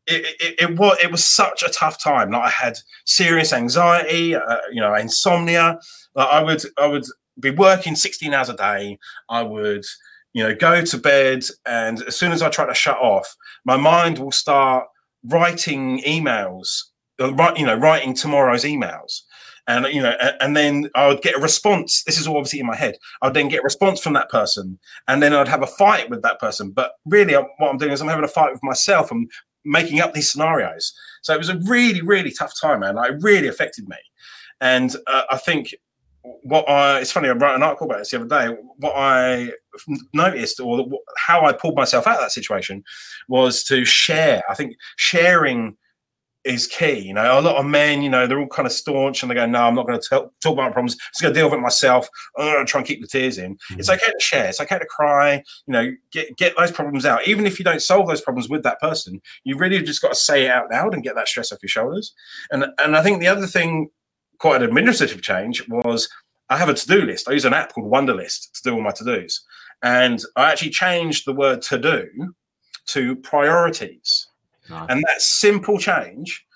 it, 0.06 0.24
it, 0.40 0.54
it, 0.58 0.78
was 0.78 0.96
it 1.02 1.10
was 1.10 1.24
such 1.24 1.62
a 1.62 1.68
tough 1.68 2.02
time. 2.02 2.30
Like 2.30 2.44
I 2.44 2.50
had 2.50 2.78
serious 3.04 3.52
anxiety, 3.52 4.34
uh, 4.36 4.58
you 4.70 4.80
know, 4.80 4.94
insomnia. 4.94 5.78
Like 6.14 6.28
I 6.28 6.42
would 6.42 6.62
I 6.78 6.86
would 6.86 7.04
be 7.40 7.50
working 7.50 7.96
16 7.96 8.32
hours 8.32 8.48
a 8.48 8.56
day. 8.56 8.98
I 9.28 9.42
would, 9.42 9.84
you 10.32 10.44
know, 10.44 10.54
go 10.54 10.82
to 10.82 10.98
bed, 10.98 11.44
and 11.64 12.02
as 12.02 12.16
soon 12.16 12.32
as 12.32 12.42
I 12.42 12.50
try 12.50 12.66
to 12.66 12.74
shut 12.74 12.98
off, 12.98 13.34
my 13.64 13.76
mind 13.76 14.18
will 14.18 14.32
start 14.32 14.86
writing 15.24 16.00
emails, 16.02 16.84
uh, 17.20 17.52
you 17.56 17.66
know, 17.66 17.74
writing 17.74 18.14
tomorrow's 18.14 18.64
emails 18.64 19.22
and 19.68 19.86
you 19.86 20.02
know 20.02 20.14
and 20.40 20.56
then 20.56 20.88
i 20.94 21.06
would 21.06 21.22
get 21.22 21.36
a 21.36 21.40
response 21.40 22.02
this 22.04 22.18
is 22.18 22.26
all 22.26 22.36
obviously 22.36 22.60
in 22.60 22.66
my 22.66 22.76
head 22.76 22.96
i 23.22 23.26
would 23.26 23.34
then 23.34 23.48
get 23.48 23.60
a 23.60 23.64
response 23.64 24.00
from 24.00 24.12
that 24.12 24.30
person. 24.30 24.78
And 25.08 25.22
then 25.22 25.32
i'd 25.32 25.48
have 25.48 25.62
a 25.62 25.66
fight 25.66 26.10
with 26.10 26.22
that 26.22 26.38
person. 26.38 26.70
But 26.70 26.92
really 27.04 27.34
what 27.34 27.70
i'm 27.70 27.78
doing 27.78 27.92
is 27.92 28.00
i'm 28.00 28.08
having 28.08 28.24
a 28.24 28.28
fight 28.28 28.52
with 28.52 28.62
myself. 28.62 29.10
And 29.10 29.30
making 29.68 29.98
up 29.98 30.14
these 30.14 30.30
scenarios. 30.30 30.94
So 31.22 31.34
it 31.34 31.38
was 31.38 31.48
a 31.48 31.58
really 31.64 32.00
really 32.00 32.30
tough 32.30 32.52
time 32.60 32.80
man. 32.80 32.94
Like, 32.94 33.12
it 33.12 33.22
really 33.22 33.48
affected 33.48 33.88
me. 33.88 33.96
And 34.60 34.94
uh, 35.06 35.24
i 35.30 35.36
think 35.36 35.74
what 36.42 36.68
I 36.68 37.00
it's 37.00 37.12
funny 37.12 37.28
I 37.28 37.32
wrote 37.32 37.54
an 37.54 37.62
article 37.62 37.86
about 37.86 37.98
this 37.98 38.10
the 38.10 38.20
other 38.20 38.26
day. 38.26 38.56
What 38.78 38.94
I 38.96 39.52
noticed, 40.12 40.60
or 40.60 40.86
how 41.16 41.44
I 41.44 41.52
pulled 41.52 41.76
myself 41.76 42.06
out 42.06 42.16
of 42.16 42.22
that 42.22 42.32
situation, 42.32 42.82
was 43.28 43.62
to 43.64 43.84
share. 43.84 44.42
I 44.48 44.54
think 44.54 44.76
sharing 44.96 45.76
is 46.46 46.66
key. 46.66 47.00
You 47.00 47.14
know, 47.14 47.38
a 47.38 47.40
lot 47.40 47.56
of 47.56 47.66
men, 47.66 48.02
you 48.02 48.08
know, 48.08 48.26
they're 48.26 48.38
all 48.38 48.46
kind 48.46 48.66
of 48.66 48.72
staunch 48.72 49.22
and 49.22 49.30
they 49.30 49.34
go, 49.34 49.46
"No, 49.46 49.64
I'm 49.64 49.74
not 49.74 49.86
going 49.86 50.00
to 50.00 50.08
talk 50.08 50.32
about 50.44 50.56
my 50.56 50.70
problems. 50.70 50.94
I'm 50.94 51.10
just 51.12 51.22
going 51.22 51.34
to 51.34 51.40
deal 51.40 51.50
with 51.50 51.58
it 51.58 51.62
myself. 51.62 52.08
I'm 52.38 52.52
going 52.52 52.64
to 52.64 52.70
try 52.70 52.80
and 52.80 52.88
keep 52.88 53.00
the 53.00 53.08
tears 53.08 53.38
in." 53.38 53.54
Mm-hmm. 53.54 53.80
It's 53.80 53.90
okay 53.90 54.06
to 54.06 54.20
share. 54.20 54.46
It's 54.46 54.60
okay 54.60 54.78
to 54.78 54.86
cry. 54.86 55.42
You 55.66 55.72
know, 55.72 55.92
get 56.12 56.36
get 56.36 56.56
those 56.56 56.70
problems 56.70 57.04
out. 57.04 57.26
Even 57.26 57.46
if 57.46 57.58
you 57.58 57.64
don't 57.64 57.82
solve 57.82 58.06
those 58.06 58.20
problems 58.20 58.48
with 58.48 58.62
that 58.62 58.80
person, 58.80 59.20
you 59.44 59.56
really 59.56 59.82
just 59.82 60.00
got 60.00 60.10
to 60.10 60.14
say 60.14 60.44
it 60.44 60.50
out 60.50 60.70
loud 60.70 60.94
and 60.94 61.02
get 61.02 61.16
that 61.16 61.28
stress 61.28 61.52
off 61.52 61.62
your 61.62 61.68
shoulders. 61.68 62.14
And 62.50 62.66
and 62.78 62.96
I 62.96 63.02
think 63.02 63.20
the 63.20 63.28
other 63.28 63.46
thing, 63.46 63.90
quite 64.38 64.62
an 64.62 64.68
administrative 64.68 65.22
change, 65.22 65.66
was 65.68 66.08
I 66.48 66.56
have 66.56 66.68
a 66.68 66.74
to 66.74 66.86
do 66.86 67.02
list. 67.02 67.28
I 67.28 67.32
use 67.32 67.44
an 67.44 67.54
app 67.54 67.72
called 67.72 67.90
Wunderlist 67.90 68.52
to 68.52 68.62
do 68.62 68.74
all 68.74 68.82
my 68.82 68.92
to 68.92 69.04
dos, 69.04 69.42
and 69.82 70.22
I 70.36 70.52
actually 70.52 70.70
changed 70.70 71.26
the 71.26 71.34
word 71.34 71.60
to 71.62 71.78
do 71.78 72.34
to 72.86 73.16
priorities 73.16 74.28
Nice. 74.68 74.86
And 74.88 75.02
that 75.06 75.20
simple 75.20 75.78
change 75.78 76.46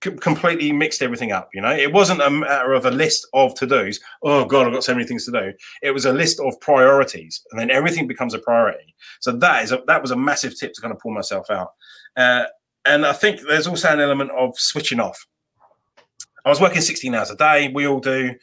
completely 0.00 0.72
mixed 0.72 1.02
everything 1.02 1.32
up. 1.32 1.50
You 1.52 1.60
know, 1.60 1.72
it 1.72 1.92
wasn't 1.92 2.22
a 2.22 2.30
matter 2.30 2.72
of 2.72 2.86
a 2.86 2.90
list 2.90 3.26
of 3.34 3.54
to 3.56 3.66
dos. 3.66 4.00
Oh 4.22 4.44
God, 4.44 4.66
I've 4.66 4.72
got 4.72 4.84
so 4.84 4.94
many 4.94 5.06
things 5.06 5.26
to 5.26 5.32
do. 5.32 5.52
It 5.82 5.90
was 5.90 6.06
a 6.06 6.12
list 6.12 6.40
of 6.40 6.58
priorities, 6.60 7.42
and 7.50 7.60
then 7.60 7.70
everything 7.70 8.06
becomes 8.06 8.34
a 8.34 8.38
priority. 8.38 8.94
So 9.20 9.32
that 9.32 9.64
is 9.64 9.72
a, 9.72 9.82
that 9.86 10.00
was 10.00 10.10
a 10.10 10.16
massive 10.16 10.58
tip 10.58 10.72
to 10.74 10.80
kind 10.80 10.92
of 10.92 11.00
pull 11.00 11.12
myself 11.12 11.50
out. 11.50 11.72
Uh, 12.16 12.44
and 12.86 13.04
I 13.04 13.12
think 13.12 13.40
there's 13.46 13.66
also 13.66 13.92
an 13.92 14.00
element 14.00 14.30
of 14.30 14.58
switching 14.58 15.00
off. 15.00 15.26
I 16.44 16.48
was 16.48 16.60
working 16.60 16.80
16 16.80 17.14
hours 17.14 17.30
a 17.30 17.36
day. 17.36 17.70
We 17.72 17.86
all 17.86 18.00
do. 18.00 18.34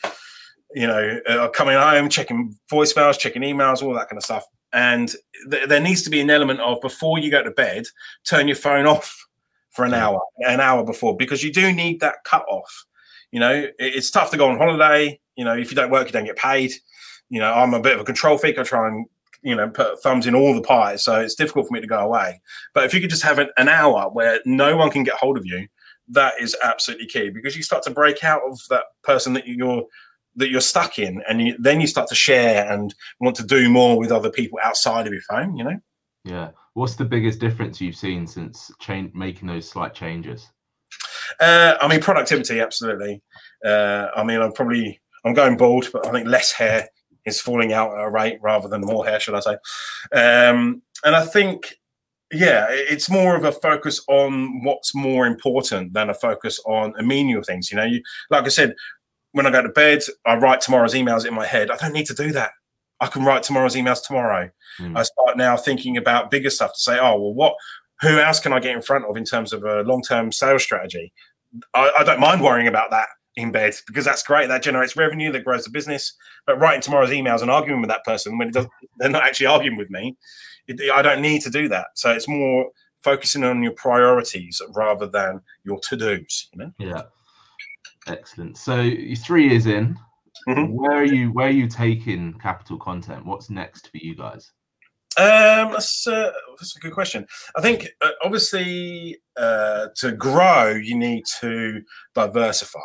You 0.75 0.85
know, 0.85 1.19
uh, 1.27 1.47
coming 1.47 1.77
home, 1.77 2.09
checking 2.09 2.55
voicemails, 2.71 3.17
checking 3.17 3.41
emails, 3.41 3.81
all 3.81 3.93
that 3.93 4.09
kind 4.09 4.17
of 4.17 4.23
stuff 4.23 4.45
and 4.73 5.13
th- 5.49 5.67
there 5.67 5.81
needs 5.81 6.03
to 6.03 6.09
be 6.09 6.21
an 6.21 6.29
element 6.29 6.59
of 6.59 6.81
before 6.81 7.19
you 7.19 7.31
go 7.31 7.43
to 7.43 7.51
bed, 7.51 7.85
turn 8.23 8.47
your 8.47 8.55
phone 8.55 8.85
off 8.87 9.25
for 9.71 9.85
an 9.85 9.93
hour, 9.93 10.19
an 10.39 10.59
hour 10.59 10.83
before, 10.83 11.15
because 11.15 11.43
you 11.43 11.51
do 11.51 11.71
need 11.71 11.99
that 11.99 12.23
cut 12.25 12.45
off. 12.49 12.85
You 13.31 13.39
know, 13.39 13.51
it, 13.53 13.75
it's 13.79 14.11
tough 14.11 14.31
to 14.31 14.37
go 14.37 14.49
on 14.49 14.57
holiday. 14.57 15.19
You 15.35 15.45
know, 15.45 15.55
if 15.55 15.69
you 15.69 15.75
don't 15.75 15.91
work, 15.91 16.07
you 16.07 16.13
don't 16.13 16.25
get 16.25 16.37
paid. 16.37 16.71
You 17.29 17.39
know, 17.39 17.53
I'm 17.53 17.73
a 17.73 17.79
bit 17.79 17.93
of 17.95 18.01
a 18.01 18.05
control 18.05 18.37
freak. 18.37 18.57
I 18.57 18.63
try 18.63 18.87
and 18.87 19.05
you 19.43 19.55
know 19.55 19.69
put 19.69 20.01
thumbs 20.01 20.25
in 20.25 20.35
all 20.35 20.53
the 20.53 20.61
pies, 20.61 21.03
so 21.03 21.19
it's 21.19 21.35
difficult 21.35 21.67
for 21.67 21.73
me 21.73 21.81
to 21.81 21.87
go 21.87 21.99
away. 21.99 22.41
But 22.73 22.85
if 22.85 22.93
you 22.93 23.01
could 23.01 23.09
just 23.09 23.23
have 23.23 23.39
an, 23.39 23.49
an 23.57 23.69
hour 23.69 24.09
where 24.09 24.39
no 24.45 24.75
one 24.75 24.89
can 24.89 25.03
get 25.03 25.15
hold 25.15 25.37
of 25.37 25.45
you, 25.45 25.67
that 26.09 26.33
is 26.39 26.55
absolutely 26.63 27.07
key 27.07 27.29
because 27.29 27.55
you 27.55 27.63
start 27.63 27.83
to 27.83 27.91
break 27.91 28.23
out 28.23 28.41
of 28.49 28.59
that 28.69 28.85
person 29.03 29.33
that 29.33 29.47
you're 29.47 29.85
that 30.37 30.49
you're 30.49 30.61
stuck 30.61 30.97
in, 30.97 31.21
and 31.29 31.41
you, 31.41 31.55
then 31.59 31.81
you 31.81 31.87
start 31.87 32.07
to 32.09 32.15
share 32.15 32.71
and 32.71 32.95
want 33.19 33.35
to 33.35 33.45
do 33.45 33.69
more 33.69 33.97
with 33.97 34.11
other 34.11 34.29
people 34.29 34.59
outside 34.63 35.05
of 35.05 35.13
your 35.13 35.21
phone. 35.29 35.57
You 35.57 35.63
know. 35.65 35.79
Yeah. 36.23 36.49
What's 36.73 36.95
the 36.95 37.05
biggest 37.05 37.39
difference 37.39 37.81
you've 37.81 37.95
seen 37.95 38.27
since 38.27 38.71
change 38.79 39.13
making 39.15 39.47
those 39.47 39.67
slight 39.67 39.93
changes? 39.93 40.47
Uh, 41.39 41.75
I 41.81 41.87
mean, 41.87 42.01
productivity, 42.01 42.59
absolutely. 42.59 43.21
Uh, 43.65 44.07
I 44.15 44.23
mean, 44.23 44.41
I'm 44.41 44.51
probably 44.51 45.01
I'm 45.25 45.33
going 45.33 45.57
bald, 45.57 45.89
but 45.91 46.05
I 46.05 46.11
think 46.11 46.27
less 46.27 46.51
hair 46.51 46.87
is 47.25 47.41
falling 47.41 47.73
out 47.73 47.97
at 47.97 48.03
a 48.03 48.09
rate 48.09 48.39
rather 48.41 48.67
than 48.67 48.81
more 48.81 49.05
hair, 49.05 49.19
should 49.19 49.35
I 49.35 49.39
say? 49.41 49.57
Um, 50.13 50.81
and 51.03 51.15
I 51.15 51.25
think, 51.25 51.75
yeah, 52.31 52.67
it's 52.69 53.09
more 53.09 53.35
of 53.35 53.43
a 53.43 53.51
focus 53.51 54.01
on 54.07 54.63
what's 54.63 54.95
more 54.95 55.25
important 55.25 55.93
than 55.93 56.09
a 56.09 56.13
focus 56.13 56.59
on 56.65 56.93
a 56.97 57.03
menial 57.03 57.43
things. 57.43 57.71
You 57.71 57.77
know, 57.77 57.85
you 57.85 58.01
like 58.29 58.45
I 58.45 58.49
said, 58.49 58.75
when 59.31 59.45
I 59.45 59.51
go 59.51 59.61
to 59.61 59.69
bed, 59.69 60.01
I 60.25 60.35
write 60.35 60.61
tomorrow's 60.61 60.93
emails 60.93 61.25
in 61.25 61.33
my 61.33 61.45
head. 61.45 61.71
I 61.71 61.77
don't 61.77 61.93
need 61.93 62.07
to 62.07 62.13
do 62.13 62.31
that. 62.31 62.51
I 62.99 63.07
can 63.07 63.23
write 63.23 63.43
tomorrow's 63.43 63.75
emails 63.75 64.03
tomorrow. 64.03 64.49
Mm. 64.79 64.97
I 64.97 65.03
start 65.03 65.37
now 65.37 65.55
thinking 65.55 65.97
about 65.97 66.31
bigger 66.31 66.49
stuff 66.49 66.73
to 66.73 66.79
say, 66.79 66.97
oh, 66.99 67.19
well, 67.19 67.33
what, 67.33 67.55
who 68.01 68.19
else 68.19 68.39
can 68.39 68.53
I 68.53 68.59
get 68.59 68.75
in 68.75 68.81
front 68.81 69.05
of 69.05 69.17
in 69.17 69.25
terms 69.25 69.53
of 69.53 69.63
a 69.63 69.81
long 69.81 70.01
term 70.01 70.31
sales 70.31 70.63
strategy? 70.63 71.13
I, 71.73 71.91
I, 71.99 72.03
don't 72.03 72.19
mind 72.19 72.41
worrying 72.41 72.67
about 72.67 72.91
that 72.91 73.07
in 73.35 73.51
bed 73.51 73.73
because 73.85 74.05
that's 74.05 74.23
great. 74.23 74.47
That 74.47 74.63
generates 74.63 74.95
revenue, 74.95 75.31
that 75.31 75.45
grows 75.45 75.63
the 75.63 75.69
business. 75.69 76.13
But 76.45 76.59
writing 76.59 76.81
tomorrow's 76.81 77.09
emails 77.09 77.41
and 77.41 77.51
arguing 77.51 77.81
with 77.81 77.89
that 77.89 78.03
person 78.03 78.37
when 78.37 78.51
they're 78.97 79.09
not 79.09 79.23
actually 79.23 79.47
arguing 79.47 79.77
with 79.77 79.89
me, 79.89 80.17
it, 80.67 80.91
I 80.91 81.01
don't 81.01 81.21
need 81.21 81.41
to 81.43 81.49
do 81.49 81.67
that. 81.69 81.87
So 81.95 82.11
it's 82.11 82.27
more 82.27 82.69
focusing 83.03 83.43
on 83.43 83.63
your 83.63 83.73
priorities 83.73 84.61
rather 84.75 85.07
than 85.07 85.41
your 85.63 85.79
to 85.81 85.95
dos. 85.95 86.49
You 86.53 86.59
know? 86.59 86.71
Yeah. 86.77 87.03
Excellent. 88.07 88.57
So 88.57 88.81
you're 88.81 89.15
three 89.15 89.49
years 89.49 89.65
in. 89.65 89.97
Mm-hmm. 90.47 90.73
Where 90.73 90.93
are 90.93 91.05
you? 91.05 91.31
Where 91.31 91.47
are 91.47 91.51
you 91.51 91.67
taking 91.67 92.33
capital 92.39 92.77
content? 92.77 93.25
What's 93.25 93.49
next 93.49 93.89
for 93.89 93.97
you 93.97 94.15
guys? 94.15 94.51
Um, 95.17 95.71
that's, 95.71 96.05
uh, 96.05 96.31
that's 96.59 96.75
a 96.77 96.79
good 96.79 96.93
question. 96.93 97.25
I 97.55 97.61
think 97.61 97.87
uh, 98.01 98.11
obviously 98.23 99.17
uh, 99.35 99.87
to 99.95 100.11
grow, 100.11 100.75
you 100.75 100.95
need 100.95 101.23
to 101.39 101.81
diversify 102.13 102.79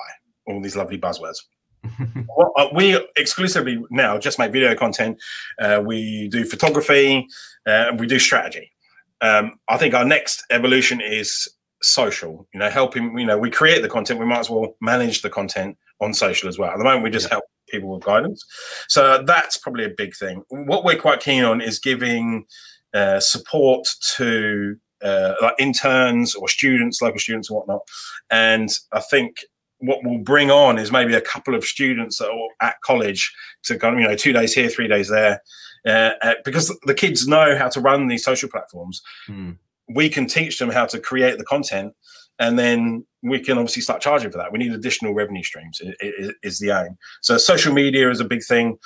all 0.47 0.63
these 0.63 0.75
lovely 0.75 0.99
buzzwords. 0.99 1.37
well, 2.37 2.53
uh, 2.57 2.69
we 2.75 2.99
exclusively 3.17 3.85
now 3.91 4.17
just 4.17 4.39
make 4.39 4.51
video 4.51 4.75
content. 4.75 5.21
Uh, 5.61 5.83
we 5.85 6.29
do 6.29 6.47
photography 6.47 7.27
uh, 7.67 7.89
and 7.89 8.01
we 8.01 8.07
do 8.07 8.19
strategy. 8.19 8.73
Um, 9.21 9.59
I 9.69 9.77
think 9.77 9.93
our 9.93 10.05
next 10.05 10.43
evolution 10.51 11.03
is 11.03 11.49
social 11.83 12.47
you 12.55 12.61
know 12.61 12.71
helping 12.71 13.19
you 13.19 13.27
know 13.27 13.37
we 13.37 13.51
create 13.51 13.83
the 13.83 13.89
content 13.89 14.21
we 14.21 14.27
might 14.27 14.39
as 14.39 14.51
well 14.51 14.77
manage 14.81 15.23
the 15.23 15.31
content 15.31 15.77
on 16.01 16.13
social 16.13 16.49
as 16.49 16.59
well. 16.59 16.71
At 16.71 16.79
the 16.79 16.85
moment 16.85 17.05
we 17.05 17.11
just 17.11 17.27
yeah. 17.27 17.35
help 17.35 17.45
people 17.69 17.91
with 17.91 18.05
guidance. 18.05 18.45
So 18.89 19.23
that's 19.25 19.57
probably 19.57 19.85
a 19.85 19.91
big 19.97 20.15
thing. 20.17 20.43
What 20.49 20.85
we're 20.85 20.99
quite 20.99 21.21
keen 21.21 21.45
on 21.45 21.61
is 21.61 21.79
giving 21.79 22.45
uh, 22.93 23.21
support 23.21 23.87
to 24.17 24.77
uh, 25.03 25.35
like 25.41 25.55
interns 25.59 26.35
or 26.35 26.49
students 26.49 27.01
local 27.01 27.19
students 27.19 27.51
and 27.51 27.57
whatnot. 27.57 27.83
And 28.31 28.71
i 28.93 29.01
think 29.01 29.39
what 29.79 29.99
we'll 30.05 30.19
bring 30.19 30.49
on 30.49 30.79
is 30.79 30.93
maybe 30.93 31.13
a 31.13 31.21
couple 31.21 31.57
of 31.57 31.65
students 31.65 32.19
that 32.19 32.31
are 32.31 32.69
at 32.69 32.81
college 32.83 33.35
to 33.65 33.77
kind 33.77 33.95
of 33.95 34.01
you 34.01 34.07
know 34.07 34.15
two 34.15 34.33
days 34.33 34.55
here 34.55 34.69
three 34.69 34.87
days 34.87 35.09
there 35.09 35.43
uh, 35.89 36.13
uh 36.23 36.35
because 36.45 36.69
the 36.85 36.95
kids 36.95 37.27
know 37.27 37.59
how 37.59 37.69
to 37.69 37.81
run 37.81 38.07
these 38.07 38.25
social 38.25 38.49
platforms. 38.49 39.03
Mm 39.29 39.57
we 39.95 40.09
can 40.09 40.27
teach 40.27 40.59
them 40.59 40.71
how 40.71 40.87
to 40.87 40.99
create 40.99 41.39
the 41.39 41.45
content 41.45 41.95
and 42.39 42.59
then 42.59 43.07
we 43.23 43.39
can 43.39 43.59
obviously 43.59 43.83
start 43.83 44.01
charging 44.01 44.31
for 44.31 44.39
that. 44.39 44.53
We 44.53 44.59
need 44.59 44.73
additional 44.73 45.15
revenue 45.15 45.43
streams 45.43 45.81
is, 46.01 46.33
is 46.43 46.59
the 46.59 46.71
aim. 46.71 46.97
So 47.21 47.39
social 47.39 47.73
media 47.73 48.11
is 48.11 48.21
a 48.21 48.25
big 48.25 48.43
thing. 48.43 48.79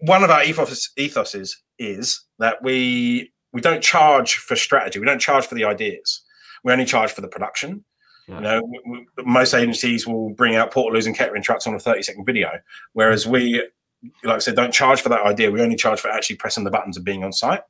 One 0.00 0.24
of 0.24 0.30
our 0.30 0.42
ethos 0.42 0.90
ethoses 0.98 1.52
is 1.78 2.24
that 2.38 2.62
we 2.62 3.32
we 3.52 3.60
don't 3.60 3.82
charge 3.82 4.36
for 4.36 4.56
strategy. 4.56 4.98
We 4.98 5.06
don't 5.06 5.20
charge 5.20 5.46
for 5.46 5.54
the 5.54 5.64
ideas. 5.64 6.22
We 6.64 6.72
only 6.72 6.84
charge 6.84 7.12
for 7.12 7.20
the 7.20 7.28
production. 7.28 7.84
Yeah. 8.28 8.36
You 8.36 8.40
know, 8.40 8.62
we, 8.62 8.80
we, 8.86 9.06
most 9.24 9.52
agencies 9.52 10.06
will 10.06 10.30
bring 10.30 10.54
out 10.54 10.72
portaloos 10.72 11.06
and 11.06 11.16
catering 11.16 11.42
trucks 11.42 11.66
on 11.66 11.74
a 11.74 11.78
30 11.78 12.02
second 12.02 12.24
video, 12.24 12.50
whereas 12.92 13.26
we, 13.26 13.62
like 14.24 14.36
I 14.36 14.38
said, 14.38 14.56
don't 14.56 14.72
charge 14.72 15.00
for 15.00 15.08
that 15.10 15.22
idea. 15.22 15.50
We 15.50 15.60
only 15.60 15.76
charge 15.76 16.00
for 16.00 16.08
actually 16.08 16.36
pressing 16.36 16.64
the 16.64 16.70
buttons 16.70 16.96
and 16.96 17.04
being 17.04 17.24
on 17.24 17.32
site. 17.32 17.62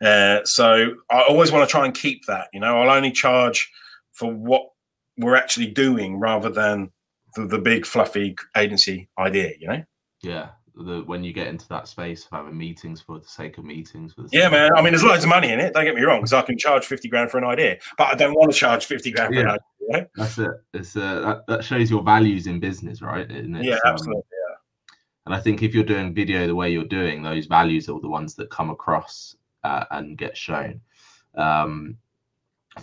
Uh, 0.00 0.44
so 0.44 0.94
I 1.10 1.22
always 1.28 1.52
want 1.52 1.68
to 1.68 1.70
try 1.70 1.84
and 1.84 1.94
keep 1.94 2.26
that. 2.26 2.48
You 2.52 2.60
know, 2.60 2.80
I'll 2.80 2.90
only 2.90 3.12
charge 3.12 3.70
for 4.12 4.32
what 4.32 4.62
we're 5.18 5.36
actually 5.36 5.68
doing 5.68 6.18
rather 6.18 6.50
than 6.50 6.90
the, 7.34 7.46
the 7.46 7.58
big 7.58 7.86
fluffy 7.86 8.36
agency 8.56 9.08
idea. 9.18 9.52
You 9.58 9.68
know. 9.68 9.84
Yeah. 10.22 10.48
The, 10.78 11.02
when 11.06 11.24
you 11.24 11.32
get 11.32 11.46
into 11.46 11.66
that 11.68 11.88
space 11.88 12.26
of 12.26 12.32
having 12.32 12.54
meetings 12.54 13.00
for 13.00 13.18
the 13.18 13.26
sake 13.26 13.56
of 13.56 13.64
meetings. 13.64 14.14
Yeah, 14.30 14.50
man. 14.50 14.70
I 14.76 14.82
mean, 14.82 14.92
there's 14.92 15.02
loads 15.02 15.24
of 15.24 15.30
money 15.30 15.50
in 15.50 15.58
it. 15.58 15.72
Don't 15.72 15.86
get 15.86 15.94
me 15.94 16.02
wrong, 16.02 16.18
because 16.18 16.34
I 16.34 16.42
can 16.42 16.58
charge 16.58 16.84
fifty 16.84 17.08
grand 17.08 17.30
for 17.30 17.38
an 17.38 17.44
idea, 17.44 17.78
but 17.96 18.08
I 18.08 18.14
don't 18.14 18.34
want 18.34 18.52
to 18.52 18.58
charge 18.58 18.84
fifty 18.84 19.10
grand 19.10 19.32
for 19.32 19.40
yeah. 19.40 19.40
an 19.40 19.48
idea. 19.48 19.60
You 19.80 19.88
know? 19.88 20.06
That's 20.16 20.36
it. 20.36 20.50
It's 20.74 20.94
uh, 20.94 21.20
that, 21.20 21.46
that 21.46 21.64
shows 21.64 21.90
your 21.90 22.02
values 22.02 22.46
in 22.46 22.60
business, 22.60 23.00
right? 23.00 23.26
yeah, 23.30 23.78
absolutely. 23.86 24.18
Um, 24.18 24.22
yeah. 24.30 24.54
And 25.24 25.34
I 25.34 25.40
think 25.40 25.62
if 25.62 25.74
you're 25.74 25.82
doing 25.82 26.12
video 26.12 26.46
the 26.46 26.54
way 26.54 26.70
you're 26.70 26.84
doing, 26.84 27.22
those 27.22 27.46
values 27.46 27.88
are 27.88 27.98
the 27.98 28.10
ones 28.10 28.34
that 28.34 28.50
come 28.50 28.68
across 28.68 29.34
uh, 29.66 29.84
and 29.90 30.16
get 30.16 30.36
shown. 30.36 30.80
Um, 31.34 31.98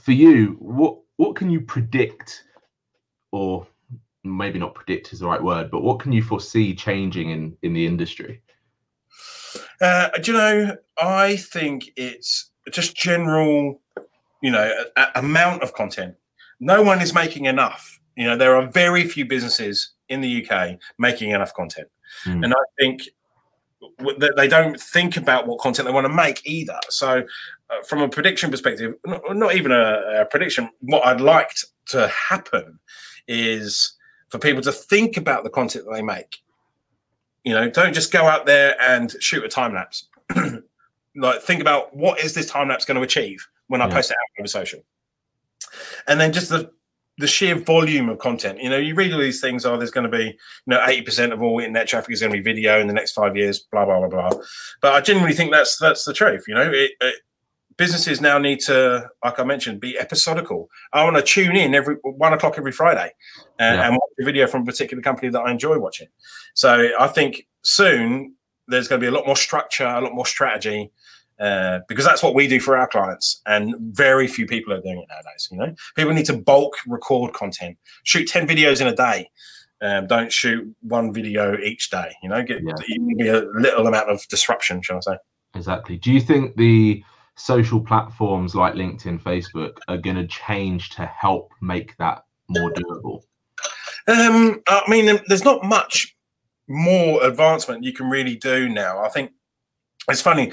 for 0.01 0.11
you, 0.11 0.57
what 0.59 0.97
what 1.17 1.35
can 1.35 1.49
you 1.49 1.61
predict, 1.61 2.43
or 3.31 3.65
maybe 4.23 4.59
not 4.59 4.73
predict 4.75 5.13
is 5.13 5.19
the 5.19 5.27
right 5.27 5.41
word, 5.41 5.71
but 5.71 5.83
what 5.83 5.99
can 5.99 6.11
you 6.11 6.23
foresee 6.23 6.75
changing 6.75 7.29
in 7.29 7.57
in 7.61 7.73
the 7.73 7.85
industry? 7.85 8.41
Uh, 9.81 10.09
do 10.21 10.31
you 10.31 10.37
know? 10.37 10.77
I 10.97 11.37
think 11.37 11.91
it's 11.95 12.51
just 12.71 12.95
general, 12.95 13.81
you 14.41 14.51
know, 14.51 14.71
a, 14.97 15.01
a 15.01 15.19
amount 15.19 15.63
of 15.63 15.73
content. 15.73 16.15
No 16.59 16.81
one 16.81 17.01
is 17.01 17.13
making 17.13 17.45
enough. 17.45 17.99
You 18.15 18.25
know, 18.25 18.37
there 18.37 18.55
are 18.55 18.67
very 18.67 19.07
few 19.07 19.25
businesses 19.25 19.93
in 20.09 20.21
the 20.21 20.45
UK 20.45 20.77
making 20.97 21.31
enough 21.31 21.53
content, 21.53 21.87
Mm. 22.25 22.43
and 22.43 22.53
I 22.53 22.63
think 22.79 23.01
they 24.37 24.47
don't 24.47 24.79
think 24.79 25.17
about 25.17 25.47
what 25.47 25.59
content 25.59 25.87
they 25.87 25.93
want 25.93 26.05
to 26.05 26.13
make 26.13 26.41
either. 26.45 26.79
So, 26.89 27.23
uh, 27.69 27.81
from 27.87 28.01
a 28.01 28.09
prediction 28.09 28.51
perspective, 28.51 28.93
not, 29.05 29.21
not 29.35 29.55
even 29.55 29.71
a, 29.71 30.21
a 30.21 30.25
prediction, 30.25 30.69
what 30.81 31.05
I'd 31.05 31.21
like 31.21 31.49
t- 31.49 31.67
to 31.87 32.07
happen 32.07 32.79
is 33.27 33.93
for 34.29 34.39
people 34.39 34.61
to 34.63 34.71
think 34.71 35.17
about 35.17 35.43
the 35.43 35.49
content 35.49 35.85
that 35.85 35.93
they 35.93 36.01
make. 36.01 36.37
You 37.43 37.53
know, 37.53 37.69
don't 37.69 37.93
just 37.93 38.11
go 38.11 38.23
out 38.25 38.45
there 38.45 38.75
and 38.81 39.13
shoot 39.19 39.43
a 39.43 39.49
time 39.49 39.73
lapse. 39.73 40.07
like, 41.15 41.41
think 41.41 41.61
about 41.61 41.95
what 41.95 42.19
is 42.19 42.33
this 42.33 42.47
time 42.49 42.69
lapse 42.69 42.85
going 42.85 42.97
to 42.97 43.03
achieve 43.03 43.45
when 43.67 43.81
I 43.81 43.87
Yeah. 43.87 43.93
post 43.93 44.11
it 44.11 44.17
out 44.17 44.39
over 44.41 44.47
social, 44.47 44.79
and 46.07 46.19
then 46.19 46.31
just 46.33 46.49
the 46.49 46.71
the 47.17 47.27
sheer 47.27 47.55
volume 47.55 48.09
of 48.09 48.17
content. 48.17 48.59
You 48.61 48.69
know, 48.69 48.77
you 48.77 48.95
read 48.95 49.13
all 49.13 49.19
these 49.19 49.39
things. 49.41 49.65
Oh, 49.65 49.77
there's 49.77 49.91
going 49.91 50.09
to 50.09 50.17
be, 50.17 50.25
you 50.25 50.35
know, 50.67 50.83
eighty 50.87 51.03
percent 51.03 51.31
of 51.33 51.41
all 51.41 51.59
internet 51.59 51.87
traffic 51.87 52.11
is 52.11 52.21
going 52.21 52.31
to 52.31 52.37
be 52.37 52.43
video 52.43 52.79
in 52.79 52.87
the 52.87 52.93
next 52.93 53.11
five 53.13 53.35
years. 53.35 53.59
Blah 53.71 53.85
blah 53.85 53.99
blah 53.99 54.29
blah. 54.29 54.39
But 54.81 54.93
I 54.93 55.01
genuinely 55.01 55.35
think 55.35 55.51
that's 55.51 55.77
that's 55.77 56.05
the 56.05 56.13
truth. 56.13 56.45
You 56.47 56.55
know, 56.55 56.71
it, 56.71 56.91
it, 57.01 57.15
businesses 57.77 58.21
now 58.21 58.37
need 58.37 58.59
to, 58.61 59.09
like 59.23 59.39
I 59.39 59.43
mentioned, 59.43 59.79
be 59.79 59.97
episodical. 59.97 60.69
I 60.91 61.03
want 61.03 61.15
to 61.17 61.23
tune 61.23 61.55
in 61.55 61.73
every 61.75 61.95
one 62.03 62.33
o'clock 62.33 62.55
every 62.57 62.71
Friday 62.71 63.11
and, 63.59 63.77
Yeah. 63.77 63.87
and 63.87 63.93
watch 63.93 64.11
a 64.19 64.25
video 64.25 64.47
from 64.47 64.61
a 64.61 64.65
particular 64.65 65.01
company 65.01 65.29
that 65.29 65.39
I 65.41 65.51
enjoy 65.51 65.77
watching. 65.79 66.07
So 66.53 66.89
I 66.99 67.07
think 67.07 67.47
soon 67.63 68.35
there's 68.67 68.87
going 68.87 69.01
to 69.01 69.03
be 69.03 69.09
a 69.09 69.15
lot 69.15 69.25
more 69.25 69.35
structure, 69.35 69.85
a 69.85 70.01
lot 70.01 70.13
more 70.13 70.25
strategy. 70.25 70.91
Uh, 71.43 71.79
because 71.89 72.05
that's 72.05 72.23
what 72.23 72.35
we 72.35 72.47
do 72.47 72.57
for 72.57 72.77
our 72.77 72.87
clients, 72.87 73.41
and 73.45 73.75
very 73.79 74.27
few 74.27 74.45
people 74.45 74.71
are 74.71 74.79
doing 74.81 74.99
it 74.99 75.07
nowadays. 75.09 75.49
You 75.51 75.57
know, 75.57 75.75
people 75.93 76.13
need 76.13 76.25
to 76.27 76.37
bulk 76.37 76.73
record 76.87 77.33
content, 77.33 77.77
shoot 78.03 78.29
ten 78.29 78.47
videos 78.47 78.79
in 78.79 78.87
a 78.87 78.95
day. 78.95 79.29
Um, 79.81 80.07
don't 80.07 80.31
shoot 80.31 80.73
one 80.81 81.11
video 81.13 81.57
each 81.57 81.89
day. 81.89 82.13
You 82.23 82.29
know, 82.29 82.41
get 82.43 82.61
Yeah. 82.63 83.33
a 83.33 83.59
little 83.59 83.87
amount 83.87 84.09
of 84.09 84.25
disruption, 84.29 84.81
shall 84.81 84.97
I 84.97 84.99
say? 85.01 85.17
Exactly. 85.55 85.97
Do 85.97 86.13
you 86.13 86.21
think 86.21 86.55
the 86.55 87.03
social 87.35 87.81
platforms 87.81 88.55
like 88.55 88.75
LinkedIn, 88.75 89.21
Facebook 89.21 89.79
are 89.89 89.97
going 89.97 90.15
to 90.15 90.27
change 90.27 90.91
to 90.91 91.05
help 91.05 91.51
make 91.59 91.97
that 91.97 92.23
more 92.47 92.71
doable? 92.71 93.23
Um, 94.07 94.61
I 94.67 94.83
mean, 94.87 95.19
there's 95.27 95.43
not 95.43 95.65
much 95.65 96.15
more 96.69 97.21
advancement 97.25 97.83
you 97.83 97.91
can 97.91 98.09
really 98.09 98.37
do 98.37 98.69
now. 98.69 99.03
I 99.03 99.09
think 99.09 99.31
it's 100.09 100.21
funny. 100.21 100.51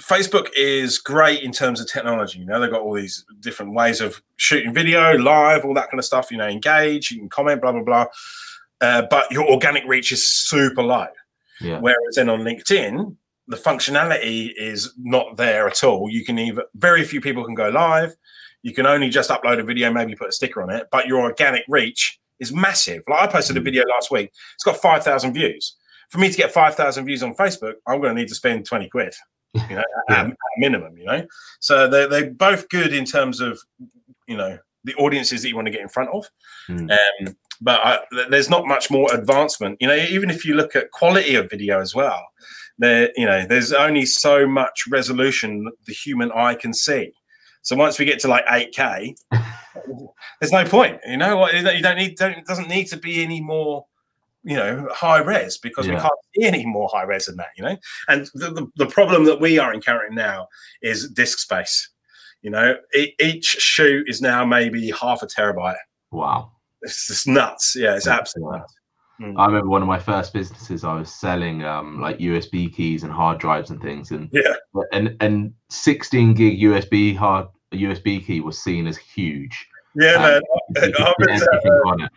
Facebook 0.00 0.48
is 0.56 0.98
great 0.98 1.42
in 1.42 1.50
terms 1.52 1.80
of 1.80 1.90
technology. 1.90 2.38
You 2.38 2.46
know, 2.46 2.60
they've 2.60 2.70
got 2.70 2.82
all 2.82 2.94
these 2.94 3.24
different 3.40 3.74
ways 3.74 4.00
of 4.00 4.22
shooting 4.36 4.72
video, 4.72 5.16
live, 5.18 5.64
all 5.64 5.74
that 5.74 5.90
kind 5.90 5.98
of 5.98 6.04
stuff. 6.04 6.30
You 6.30 6.36
know, 6.38 6.46
engage, 6.46 7.10
you 7.10 7.18
can 7.18 7.28
comment, 7.28 7.60
blah 7.60 7.72
blah 7.72 7.82
blah. 7.82 8.06
Uh, 8.80 9.02
but 9.10 9.30
your 9.32 9.48
organic 9.50 9.84
reach 9.86 10.12
is 10.12 10.26
super 10.28 10.82
low. 10.82 11.06
Yeah. 11.60 11.80
Whereas 11.80 12.14
then 12.14 12.28
on 12.28 12.40
LinkedIn, 12.40 13.16
the 13.48 13.56
functionality 13.56 14.52
is 14.56 14.92
not 14.98 15.36
there 15.36 15.66
at 15.66 15.82
all. 15.82 16.08
You 16.08 16.24
can 16.24 16.38
even 16.38 16.64
very 16.76 17.02
few 17.04 17.20
people 17.20 17.44
can 17.44 17.54
go 17.54 17.68
live. 17.68 18.14
You 18.62 18.72
can 18.72 18.86
only 18.86 19.08
just 19.08 19.30
upload 19.30 19.58
a 19.58 19.62
video, 19.64 19.92
maybe 19.92 20.14
put 20.14 20.28
a 20.28 20.32
sticker 20.32 20.62
on 20.62 20.70
it, 20.70 20.86
but 20.92 21.06
your 21.06 21.22
organic 21.22 21.64
reach 21.68 22.20
is 22.38 22.52
massive. 22.52 23.02
Like 23.08 23.22
I 23.22 23.26
posted 23.32 23.56
a 23.56 23.60
Mm. 23.60 23.64
video 23.64 23.84
last 23.88 24.10
week, 24.12 24.30
it's 24.54 24.64
got 24.64 24.76
5,000 24.76 25.32
views. 25.32 25.76
For 26.10 26.18
me 26.18 26.30
to 26.30 26.36
get 26.36 26.52
5,000 26.52 27.04
views 27.04 27.22
on 27.22 27.34
Facebook, 27.34 27.74
I'm 27.86 28.00
going 28.00 28.14
to 28.14 28.20
need 28.20 28.28
to 28.28 28.34
spend 28.34 28.64
20 28.66 28.88
quid, 28.88 29.14
you 29.54 29.76
know, 29.76 29.82
Yeah. 30.08 30.20
at, 30.20 30.36
minimum, 30.58 30.96
you 30.96 31.04
know. 31.04 31.26
So 31.60 31.88
they're, 31.88 32.08
they're 32.08 32.30
both 32.30 32.68
good 32.68 32.92
in 32.92 33.04
terms 33.04 33.40
of, 33.40 33.58
you 34.26 34.36
know, 34.36 34.58
the 34.84 34.94
audiences 34.94 35.42
that 35.42 35.48
you 35.48 35.56
want 35.56 35.66
to 35.66 35.72
get 35.72 35.80
in 35.80 35.88
front 35.88 36.10
of. 36.10 36.28
Mm. 36.68 36.90
Um, 36.90 37.36
but 37.60 37.80
I, 37.84 37.98
there's 38.30 38.48
not 38.48 38.66
much 38.66 38.90
more 38.90 39.12
advancement. 39.12 39.78
You 39.80 39.88
know, 39.88 39.96
even 39.96 40.30
if 40.30 40.44
you 40.44 40.54
look 40.54 40.76
at 40.76 40.90
quality 40.92 41.34
of 41.34 41.50
video 41.50 41.80
as 41.80 41.94
well, 41.94 42.24
there, 42.78 43.10
you 43.16 43.26
know, 43.26 43.44
there's 43.44 43.72
only 43.72 44.06
so 44.06 44.46
much 44.46 44.84
resolution 44.88 45.70
the 45.86 45.92
human 45.92 46.30
eye 46.32 46.54
can 46.54 46.72
see. 46.72 47.12
So 47.62 47.76
once 47.76 47.98
we 47.98 48.04
get 48.04 48.20
to 48.20 48.28
like 48.28 48.46
8K, 48.46 49.16
there's 50.40 50.52
no 50.52 50.64
point. 50.64 51.00
You 51.06 51.16
know 51.16 51.36
what? 51.36 51.54
You 51.54 51.62
don't 51.62 51.76
you 51.76 51.82
don't 51.82 51.96
need. 51.96 52.16
Don't, 52.16 52.32
it 52.32 52.46
doesn't 52.46 52.68
need 52.68 52.86
to 52.86 52.96
be 52.96 53.22
any 53.22 53.40
more. 53.40 53.84
You 54.44 54.56
know, 54.56 54.88
high 54.92 55.18
res 55.18 55.58
because 55.58 55.86
we 55.88 55.94
can't 55.96 56.12
see 56.34 56.44
any 56.46 56.64
more 56.64 56.88
high 56.92 57.02
res 57.02 57.26
than 57.26 57.36
that. 57.36 57.48
You 57.56 57.64
know, 57.64 57.76
and 58.08 58.26
the, 58.34 58.50
the, 58.50 58.66
the 58.76 58.86
problem 58.86 59.24
that 59.24 59.40
we 59.40 59.58
are 59.58 59.74
encountering 59.74 60.14
now 60.14 60.48
is 60.82 61.10
disk 61.10 61.38
space. 61.38 61.90
You 62.42 62.50
know, 62.50 62.76
e- 62.94 63.14
each 63.20 63.44
shoot 63.46 64.08
is 64.08 64.20
now 64.22 64.44
maybe 64.44 64.90
half 64.92 65.22
a 65.22 65.26
terabyte. 65.26 65.74
Wow. 66.12 66.52
It's 66.82 67.08
just 67.08 67.26
nuts. 67.26 67.74
Yeah, 67.76 67.96
it's 67.96 68.06
Yeah. 68.06 68.14
absolutely 68.14 68.58
nuts. 68.58 68.74
Mm. 69.20 69.34
I 69.36 69.46
remember 69.46 69.68
one 69.68 69.82
of 69.82 69.88
my 69.88 69.98
first 69.98 70.32
businesses. 70.32 70.84
I 70.84 70.94
was 70.94 71.12
selling 71.12 71.64
um, 71.64 72.00
like 72.00 72.18
USB 72.18 72.72
keys 72.72 73.02
and 73.02 73.12
hard 73.12 73.38
drives 73.38 73.70
and 73.70 73.82
things, 73.82 74.12
and 74.12 74.28
Yeah. 74.32 74.54
and 74.92 75.16
and 75.20 75.52
16 75.70 76.34
gig 76.34 76.60
USB 76.60 77.16
hard 77.16 77.48
USB 77.74 78.24
key 78.24 78.40
was 78.40 78.62
seen 78.62 78.86
as 78.86 78.96
huge. 78.96 79.66
Yeah, 79.98 80.14
Um, 80.14 80.42
man. 80.70 80.92
I, 80.98 81.14
was, 81.18 81.42
uh. 81.42 82.08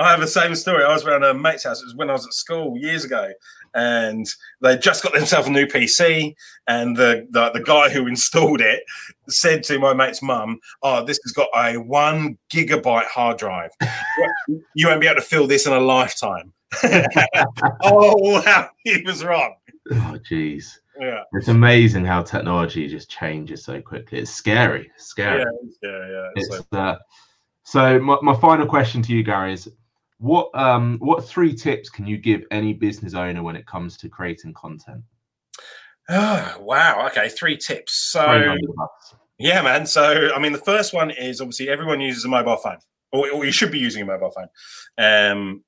I 0.00 0.10
have 0.10 0.20
the 0.20 0.26
same 0.26 0.54
story. 0.54 0.84
I 0.84 0.92
was 0.92 1.04
around 1.04 1.24
a 1.24 1.34
mate's 1.34 1.64
house. 1.64 1.80
It 1.80 1.86
was 1.86 1.94
when 1.94 2.08
I 2.10 2.12
was 2.12 2.26
at 2.26 2.32
school 2.32 2.76
years 2.78 3.04
ago, 3.04 3.30
and 3.74 4.26
they 4.62 4.76
just 4.76 5.02
got 5.02 5.14
themselves 5.14 5.48
a 5.48 5.50
new 5.50 5.66
PC. 5.66 6.34
And 6.68 6.96
the, 6.96 7.26
the 7.30 7.50
the 7.50 7.62
guy 7.62 7.90
who 7.90 8.06
installed 8.06 8.60
it 8.60 8.84
said 9.28 9.62
to 9.64 9.78
my 9.78 9.94
mate's 9.94 10.22
mum, 10.22 10.60
"Oh, 10.82 11.04
this 11.04 11.18
has 11.24 11.32
got 11.32 11.48
a 11.56 11.76
one 11.76 12.38
gigabyte 12.52 13.06
hard 13.06 13.38
drive. 13.38 13.70
You 14.76 14.88
won't 14.88 15.00
be 15.00 15.06
able 15.06 15.16
to 15.16 15.26
fill 15.26 15.46
this 15.46 15.66
in 15.66 15.72
a 15.72 15.80
lifetime." 15.80 16.52
oh 17.82 18.14
wow, 18.44 18.68
he 18.84 19.02
was 19.02 19.24
wrong. 19.24 19.54
Oh, 19.90 20.18
jeez. 20.30 20.78
Yeah, 21.00 21.22
It's 21.32 21.48
amazing 21.48 22.04
how 22.04 22.22
technology 22.22 22.86
just 22.88 23.10
changes 23.10 23.64
so 23.64 23.80
quickly. 23.80 24.18
It's 24.20 24.30
scary. 24.30 24.90
It's 24.94 25.06
scary. 25.06 25.40
yeah, 25.82 25.90
yeah, 25.90 26.08
yeah. 26.08 26.30
It's 26.36 26.56
So- 26.56 26.78
uh, 26.78 26.98
so 27.64 27.98
my, 27.98 28.18
my 28.22 28.36
final 28.38 28.66
question 28.66 29.02
to 29.02 29.12
you, 29.12 29.22
Gary, 29.22 29.54
is 29.54 29.68
what 30.18 30.50
um 30.54 30.98
what 31.00 31.24
three 31.24 31.54
tips 31.54 31.90
can 31.90 32.06
you 32.06 32.16
give 32.18 32.42
any 32.50 32.72
business 32.72 33.14
owner 33.14 33.42
when 33.42 33.56
it 33.56 33.66
comes 33.66 33.96
to 33.98 34.08
creating 34.08 34.52
content? 34.54 35.02
Oh, 36.08 36.56
wow. 36.60 37.06
Okay, 37.08 37.28
three 37.30 37.56
tips. 37.56 37.94
So 38.12 38.20
them 38.22 38.50
under 38.50 38.66
the 38.66 38.72
bus. 38.76 39.14
Yeah, 39.38 39.62
man. 39.62 39.86
So, 39.86 40.30
I 40.34 40.38
mean, 40.38 40.52
the 40.52 40.58
first 40.58 40.92
one 40.94 41.10
is 41.10 41.40
obviously 41.40 41.68
everyone 41.68 42.00
uses 42.00 42.24
a 42.24 42.28
mobile 42.28 42.56
phone, 42.56 42.78
or, 43.12 43.30
or 43.32 43.44
you 43.44 43.52
should 43.52 43.72
be 43.72 43.78
using 43.78 44.02
a 44.02 44.06
mobile 44.06 44.30
phone. 44.30 44.48
Um, 44.98 45.64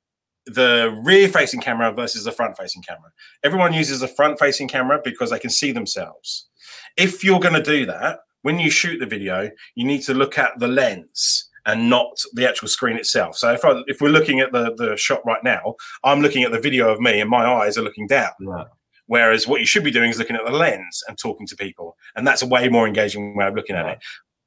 the 0.46 0.98
rear 1.04 1.28
facing 1.28 1.60
camera 1.60 1.92
versus 1.92 2.24
the 2.24 2.32
front 2.32 2.56
facing 2.56 2.82
camera. 2.82 3.10
Everyone 3.42 3.72
uses 3.72 4.00
the 4.00 4.08
front 4.08 4.38
facing 4.38 4.68
camera 4.68 5.00
because 5.02 5.30
they 5.30 5.38
can 5.38 5.50
see 5.50 5.72
themselves. 5.72 6.48
If 6.96 7.24
you're 7.24 7.40
going 7.40 7.54
to 7.54 7.62
do 7.62 7.86
that, 7.86 8.20
when 8.42 8.58
you 8.58 8.70
shoot 8.70 8.98
the 8.98 9.06
video, 9.06 9.50
you 9.74 9.84
need 9.84 10.02
to 10.02 10.14
look 10.14 10.38
at 10.38 10.58
the 10.58 10.68
lens 10.68 11.48
and 11.66 11.90
not 11.90 12.22
the 12.34 12.48
actual 12.48 12.68
screen 12.68 12.96
itself. 12.96 13.36
So 13.36 13.52
if 13.52 13.64
I, 13.64 13.82
if 13.88 14.00
we're 14.00 14.08
looking 14.08 14.40
at 14.40 14.52
the 14.52 14.72
the 14.76 14.96
shot 14.96 15.20
right 15.26 15.42
now, 15.42 15.74
I'm 16.04 16.20
looking 16.20 16.44
at 16.44 16.52
the 16.52 16.60
video 16.60 16.88
of 16.88 17.00
me 17.00 17.20
and 17.20 17.28
my 17.28 17.44
eyes 17.44 17.76
are 17.76 17.82
looking 17.82 18.06
down. 18.06 18.30
Yeah. 18.40 18.64
Whereas 19.06 19.46
what 19.46 19.60
you 19.60 19.66
should 19.66 19.84
be 19.84 19.90
doing 19.90 20.10
is 20.10 20.18
looking 20.18 20.36
at 20.36 20.44
the 20.44 20.52
lens 20.52 21.02
and 21.08 21.16
talking 21.16 21.46
to 21.48 21.56
people. 21.56 21.96
And 22.16 22.26
that's 22.26 22.42
a 22.42 22.46
way 22.46 22.68
more 22.68 22.86
engaging 22.86 23.36
way 23.36 23.46
of 23.46 23.54
looking 23.54 23.76
at 23.76 23.86
it. 23.86 23.98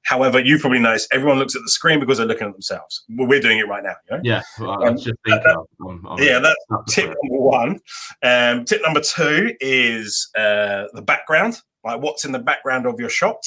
However, 0.10 0.40
you 0.40 0.58
probably 0.58 0.80
noticed 0.80 1.08
everyone 1.14 1.38
looks 1.38 1.56
at 1.56 1.62
the 1.62 1.70
screen 1.70 2.00
because 2.00 2.18
they're 2.18 2.26
looking 2.26 2.48
at 2.48 2.54
themselves. 2.54 3.04
Well, 3.10 3.28
we're 3.28 3.40
doing 3.40 3.60
it 3.60 3.68
right 3.68 3.84
now. 3.84 3.94
You 4.10 4.18
know? 4.18 4.22
Yeah. 4.24 4.42
Well, 4.60 4.72
was 4.92 5.04
just 5.04 5.20
thinking. 5.24 5.46
of- 5.52 5.68
I'm- 5.88 6.08
I'm- 6.08 6.18
Yeah, 6.24 6.40
that's 6.40 6.56
tip 6.88 7.06
number 7.06 7.44
one. 7.44 7.80
Um, 8.24 8.66
tip 8.66 8.82
number 8.82 9.02
two 9.02 9.54
is 9.60 10.28
uh, 10.36 10.86
the 10.94 11.04
background, 11.04 11.62
like 11.84 12.02
what's 12.02 12.26
in 12.26 12.32
the 12.32 12.40
background 12.40 12.88
of 12.88 13.00
your 13.00 13.10
shot. 13.10 13.40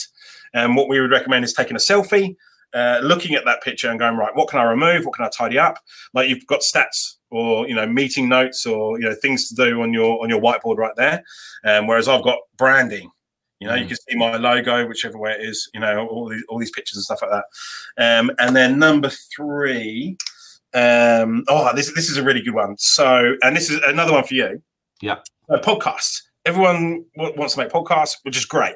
And 0.54 0.76
what 0.76 0.88
we 0.88 1.00
would 1.00 1.10
recommend 1.10 1.44
is 1.44 1.52
taking 1.52 1.74
a 1.74 1.80
selfie, 1.80 2.36
uh, 2.74 3.00
looking 3.02 3.34
at 3.34 3.44
that 3.44 3.60
picture 3.64 3.90
and 3.90 3.98
going, 3.98 4.16
right, 4.16 4.34
what 4.36 4.48
can 4.48 4.60
I 4.60 4.62
remove? 4.64 5.04
What 5.04 5.16
can 5.16 5.24
I 5.24 5.30
tidy 5.36 5.58
up? 5.58 5.78
Like 6.14 6.28
you've 6.28 6.46
got 6.46 6.60
stats 6.60 7.16
or 7.30 7.66
you 7.66 7.74
know 7.74 7.86
meeting 7.88 8.28
notes 8.28 8.66
or 8.66 9.00
you 9.00 9.08
know 9.08 9.16
things 9.20 9.48
to 9.48 9.54
do 9.56 9.82
on 9.82 9.92
your 9.92 10.22
on 10.22 10.28
your 10.30 10.40
whiteboard 10.40 10.76
right 10.76 10.94
there. 10.96 11.24
Um, 11.64 11.88
whereas 11.88 12.06
I've 12.06 12.22
got 12.22 12.38
branding. 12.56 13.10
You 13.62 13.68
know, 13.68 13.76
you 13.76 13.84
Mm. 13.84 13.88
can 13.88 13.96
see 14.08 14.16
my 14.16 14.36
logo, 14.36 14.86
whichever 14.88 15.16
way 15.18 15.32
it 15.38 15.40
is. 15.48 15.70
You 15.72 15.78
know, 15.78 16.08
all 16.08 16.28
these 16.28 16.42
all 16.48 16.58
these 16.58 16.72
pictures 16.72 16.96
and 16.96 17.04
stuff 17.04 17.22
like 17.22 17.30
that. 17.30 17.44
Um, 18.18 18.32
and 18.40 18.56
then 18.56 18.76
number 18.80 19.08
three, 19.08 20.16
um, 20.74 21.44
oh, 21.48 21.70
this 21.76 21.94
this 21.94 22.10
is 22.10 22.16
a 22.16 22.24
really 22.24 22.42
good 22.42 22.54
one. 22.54 22.76
So, 22.78 23.34
and 23.44 23.56
this 23.56 23.70
is 23.70 23.80
another 23.86 24.12
one 24.12 24.24
for 24.24 24.34
you. 24.34 24.60
Yeah. 25.00 25.18
Uh, 25.48 25.58
podcasts. 25.58 26.22
Everyone 26.44 27.04
w- 27.16 27.36
wants 27.36 27.54
to 27.54 27.60
make 27.60 27.70
podcasts, 27.70 28.16
which 28.24 28.36
is 28.36 28.44
great. 28.44 28.74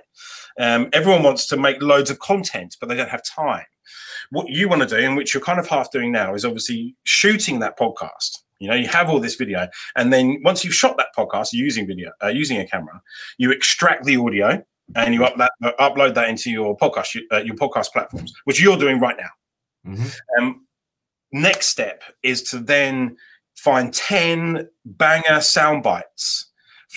Um, 0.61 0.89
everyone 0.93 1.25
wants 1.25 1.47
to 1.49 1.57
make 1.57 1.83
loads 1.83 2.11
of 2.11 2.21
content, 2.21 2.77
but 2.81 2.89
they 2.89 2.95
don't 2.97 3.09
have 3.11 3.25
time. 3.25 3.65
What 4.31 4.49
you 4.49 4.69
want 4.69 4.83
to 4.83 4.89
do, 4.89 4.97
and 5.05 5.17
which 5.17 5.35
you're 5.35 5.43
kind 5.43 5.59
of 5.59 5.67
half 5.67 5.91
doing 5.91 6.13
now, 6.13 6.35
is 6.35 6.45
obviously 6.45 6.95
shooting 7.03 7.59
that 7.59 7.77
podcast. 7.79 8.39
You 8.61 8.69
know, 8.69 8.75
you 8.75 8.89
have 8.89 9.11
all 9.11 9.21
this 9.21 9.35
video, 9.35 9.69
and 9.97 10.13
then 10.13 10.41
once 10.45 10.65
you've 10.65 10.75
shot 10.75 10.97
that 10.97 11.09
podcast 11.17 11.53
using 11.53 11.87
video, 11.87 12.11
uh, 12.23 12.29
using 12.29 12.59
a 12.59 12.67
camera, 12.67 13.03
you 13.37 13.51
extract 13.51 14.05
the 14.05 14.17
audio 14.17 14.65
and 14.95 15.15
you 15.15 15.21
upload, 15.21 15.49
uh, 15.65 15.73
upload 15.81 16.15
that 16.15 16.29
into 16.29 16.51
your 16.51 16.77
podcast, 16.77 17.19
uh, 17.33 17.39
your 17.39 17.57
podcast 17.57 17.93
platforms, 17.93 18.33
which 18.45 18.61
you're 18.63 18.77
doing 18.77 19.01
right 19.01 19.17
now. 19.19 19.93
Mm-hmm. 19.93 20.43
Um, 20.43 20.67
next 21.33 21.69
step 21.69 22.03
is 22.23 22.43
to 22.45 22.59
then 22.59 23.17
find 23.57 23.93
ten 23.93 24.69
banger 24.85 25.41
sound 25.41 25.83
bites 25.83 26.51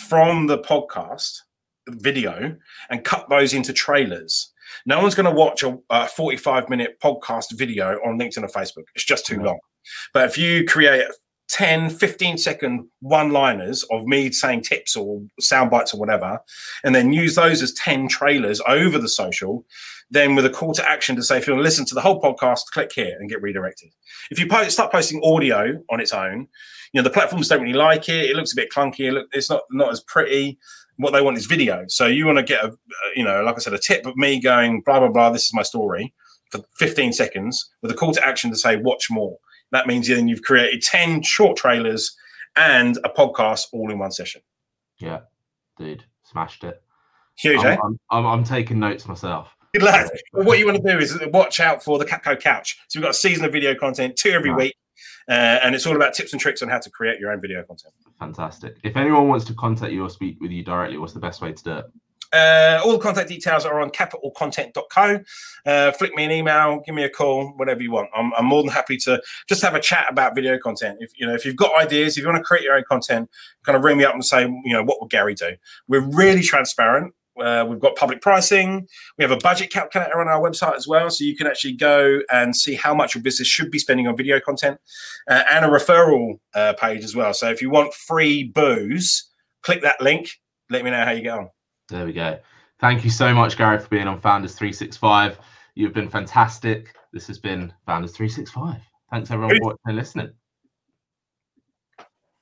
from 0.08 0.48
the 0.48 0.60
podcast 0.60 1.42
video 1.88 2.56
and 2.90 3.04
cut 3.04 3.30
those 3.30 3.54
into 3.54 3.74
trailers. 3.74 4.52
No 4.86 5.02
one's 5.02 5.16
going 5.16 5.26
to 5.26 5.32
watch 5.32 5.64
a, 5.64 5.78
a, 5.90 6.08
45 6.08 6.70
minute 6.70 7.00
podcast 7.02 7.58
video 7.58 8.00
on 8.06 8.20
LinkedIn 8.20 8.44
or 8.44 8.48
Facebook. 8.48 8.84
It's 8.96 9.04
just 9.04 9.26
too 9.26 9.42
long. 9.42 9.60
But 10.14 10.30
if 10.30 10.38
you 10.38 10.66
create 10.66 11.06
10, 11.50 11.90
15 11.90 12.38
second 12.38 12.88
one 13.02 13.32
liners 13.32 13.84
of 13.92 14.06
me 14.06 14.32
saying 14.32 14.62
tips 14.62 14.96
or 14.96 15.22
sound 15.40 15.72
bites 15.72 15.94
or 15.94 16.00
whatever, 16.00 16.40
and 16.84 16.94
then 16.94 17.12
use 17.12 17.36
those 17.36 17.62
as 17.62 17.74
10 17.74 18.08
trailers 18.08 18.62
over 18.68 19.00
the 19.00 19.10
social, 19.10 19.66
then 20.12 20.36
with 20.36 20.46
a 20.46 20.50
call 20.50 20.74
to 20.74 20.90
action 20.90 21.16
to 21.16 21.24
say, 21.24 21.38
if 21.38 21.48
you 21.48 21.54
want 21.54 21.60
to 21.60 21.64
listen 21.64 21.86
to 21.86 21.96
the 21.96 22.02
whole 22.02 22.22
podcast, 22.22 22.66
click 22.72 22.92
here 22.94 23.16
and 23.20 23.30
get 23.30 23.42
redirected. 23.42 23.90
If 24.30 24.40
you 24.40 24.48
post, 24.48 24.72
start 24.72 24.92
posting 24.92 25.22
audio 25.24 25.82
on 25.90 26.00
its 26.00 26.14
own, 26.14 26.48
you 26.94 27.02
know, 27.02 27.04
the 27.04 27.10
platforms 27.10 27.48
don't 27.48 27.62
really 27.62 27.74
like 27.74 28.10
it. 28.10 28.30
It 28.30 28.36
looks 28.36 28.54
a 28.54 28.56
bit 28.56 28.72
clunky. 28.72 29.24
it's 29.34 29.50
not, 29.50 29.64
not 29.72 29.92
as 29.92 30.02
pretty. 30.02 30.58
What 30.98 31.12
they 31.12 31.22
want 31.22 31.38
is 31.38 31.46
video. 31.46 31.86
So 31.88 32.08
you 32.08 32.26
want 32.26 32.38
to 32.40 32.44
get 32.44 32.64
a, 32.64 32.78
you 33.16 33.24
know, 33.24 33.42
like 33.44 33.56
I 33.56 33.60
said, 33.60 33.74
a 33.74 33.80
tip 33.80 34.06
of 34.06 34.16
me 34.16 34.40
going, 34.40 34.82
blah, 34.82 35.00
blah, 35.00 35.10
blah, 35.10 35.30
this 35.32 35.46
is 35.46 35.54
my 35.54 35.64
story 35.64 36.14
for 36.52 36.62
15 36.78 37.14
seconds 37.14 37.70
with 37.82 37.92
a 37.92 37.94
call 37.94 38.12
to 38.14 38.26
action 38.26 38.50
to 38.52 38.58
say, 38.58 38.76
watch 38.76 39.10
more 39.10 39.38
that 39.72 39.88
means 39.88 40.08
then 40.08 40.28
you've 40.28 40.42
created 40.42 40.82
10 40.82 41.22
short 41.22 41.58
trailers 41.58 42.16
and 42.56 42.98
a 42.98 43.10
podcast 43.10 43.68
all 43.72 43.92
in 43.92 44.00
one 44.00 44.12
session. 44.12 44.42
Yeah, 44.98 45.22
dude, 45.78 46.04
smashed 46.24 46.64
it. 46.64 46.82
Huge, 47.38 47.60
I'm, 47.60 47.68
eh? 47.68 47.78
I'm, 47.84 48.00
I'm, 48.12 48.26
I'm 48.26 48.44
taking 48.44 48.80
notes 48.80 49.08
myself. 49.08 49.56
Good. 49.74 49.84
Well, 49.84 50.46
what 50.46 50.58
you 50.58 50.66
want 50.66 50.84
to 50.84 50.92
do 50.92 50.98
is 50.98 51.18
watch 51.28 51.60
out 51.60 51.84
for 51.84 52.00
the 52.00 52.06
Capco 52.06 52.40
Couch. 52.40 52.80
So 52.88 53.00
we've 53.00 53.04
got 53.04 53.12
a 53.12 53.14
season 53.14 53.46
of 53.46 53.52
video 53.52 53.76
content, 53.76 54.16
two 54.16 54.32
every 54.32 54.52
week, 54.52 54.76
uh, 55.30 55.60
and 55.64 55.76
it's 55.76 55.86
all 55.86 55.96
about 55.96 56.16
tips 56.16 56.34
and 56.34 56.42
tricks 56.42 56.64
on 56.64 56.70
how 56.70 56.80
to 56.80 56.90
create 56.90 57.20
your 57.20 57.32
own 57.32 57.40
video 57.40 57.64
content. 57.64 57.94
Fantastic. 58.18 58.78
If 58.84 58.98
anyone 58.98 59.28
wants 59.28 59.46
to 59.46 59.54
contact 59.54 59.94
you 59.94 60.04
or 60.04 60.10
speak 60.10 60.42
with 60.42 60.52
you 60.52 60.64
directly, 60.64 60.98
what's 60.98 61.14
the 61.14 61.20
best 61.20 61.42
way 61.42 61.54
to 61.54 61.64
do 61.64 61.78
it? 61.78 61.86
Uh, 62.32 62.80
all 62.84 62.94
the 62.94 63.00
contact 63.00 63.30
details 63.30 63.66
are 63.66 63.82
on 63.82 63.90
capitalcontent.co. 63.90 65.20
Uh, 65.66 65.92
flick 65.94 66.14
me 66.16 66.26
an 66.26 66.32
email, 66.32 66.82
give 66.86 66.94
me 66.94 67.04
a 67.04 67.10
call, 67.10 67.54
whatever 67.58 67.82
you 67.82 67.92
want. 67.92 68.10
I'm, 68.16 68.32
I'm, 68.38 68.46
more 68.46 68.62
than 68.62 68.72
happy 68.72 68.98
to 68.98 69.22
just 69.48 69.62
have 69.62 69.76
a 69.76 69.80
chat 69.80 70.06
about 70.10 70.36
video 70.36 70.58
content. 70.58 70.98
If 71.00 71.12
you 71.18 71.26
know, 71.26 71.34
if 71.34 71.46
you've 71.46 71.56
got 71.56 71.76
ideas, 71.80 72.18
if 72.18 72.24
you 72.24 72.28
want 72.28 72.38
to 72.38 72.44
create 72.44 72.64
your 72.64 72.76
own 72.76 72.84
content, 72.88 73.30
kind 73.64 73.76
of 73.76 73.84
ring 73.84 73.98
me 73.98 74.06
up 74.06 74.14
and 74.14 74.24
say, 74.24 74.44
you 74.44 74.74
know, 74.74 74.84
what 74.84 75.02
would 75.02 75.10
Gary 75.10 75.34
do? 75.34 75.56
We're 75.88 76.08
really 76.08 76.42
transparent. 76.42 77.14
Uh, 77.40 77.66
we've 77.68 77.80
got 77.80 77.96
public 77.96 78.22
pricing. 78.22 78.88
We 79.18 79.24
have 79.24 79.32
a 79.32 79.38
budget 79.38 79.72
calculator 79.72 80.20
on 80.20 80.28
our 80.28 80.42
website 80.42 80.76
as 80.76 80.88
well, 80.88 81.10
so 81.10 81.24
you 81.24 81.36
can 81.36 81.48
actually 81.48 81.74
go 81.74 82.20
and 82.32 82.56
see 82.56 82.76
how 82.76 82.94
much 82.94 83.16
your 83.16 83.24
business 83.24 83.48
should 83.48 83.72
be 83.72 83.80
spending 83.80 84.08
on 84.08 84.18
video 84.18 84.40
content, 84.40 84.78
uh, 85.30 85.44
and 85.50 85.66
a 85.66 85.70
referral 85.70 86.40
uh, 86.54 86.74
page 86.74 87.04
as 87.04 87.16
well. 87.16 87.34
So 87.34 87.50
if 87.50 87.62
you 87.62 87.70
want 87.70 87.94
free 87.94 88.44
booze, 88.44 89.30
click 89.64 89.82
that 89.84 90.02
link. 90.02 90.32
Let 90.70 90.84
me 90.84 90.92
know 90.92 91.04
how 91.04 91.12
you 91.12 91.22
get 91.22 91.38
on. 91.38 91.50
There 91.90 92.06
we 92.06 92.14
go. 92.14 92.40
Thank 92.80 93.04
you 93.04 93.10
so 93.10 93.34
much, 93.34 93.58
Gary, 93.58 93.80
for 93.80 93.90
being 93.90 94.08
on 94.08 94.20
Founders 94.22 94.56
365. 94.56 95.40
You've 95.76 95.94
been 95.94 96.10
fantastic. 96.10 96.96
This 97.12 97.28
has 97.28 97.40
been 97.40 97.74
Founders 97.86 98.12
365. 98.16 98.82
Thanks, 99.12 99.32
everyone, 99.32 99.58
for 99.58 99.64
watching 99.64 99.80
and 99.86 99.96
listening. 99.96 100.30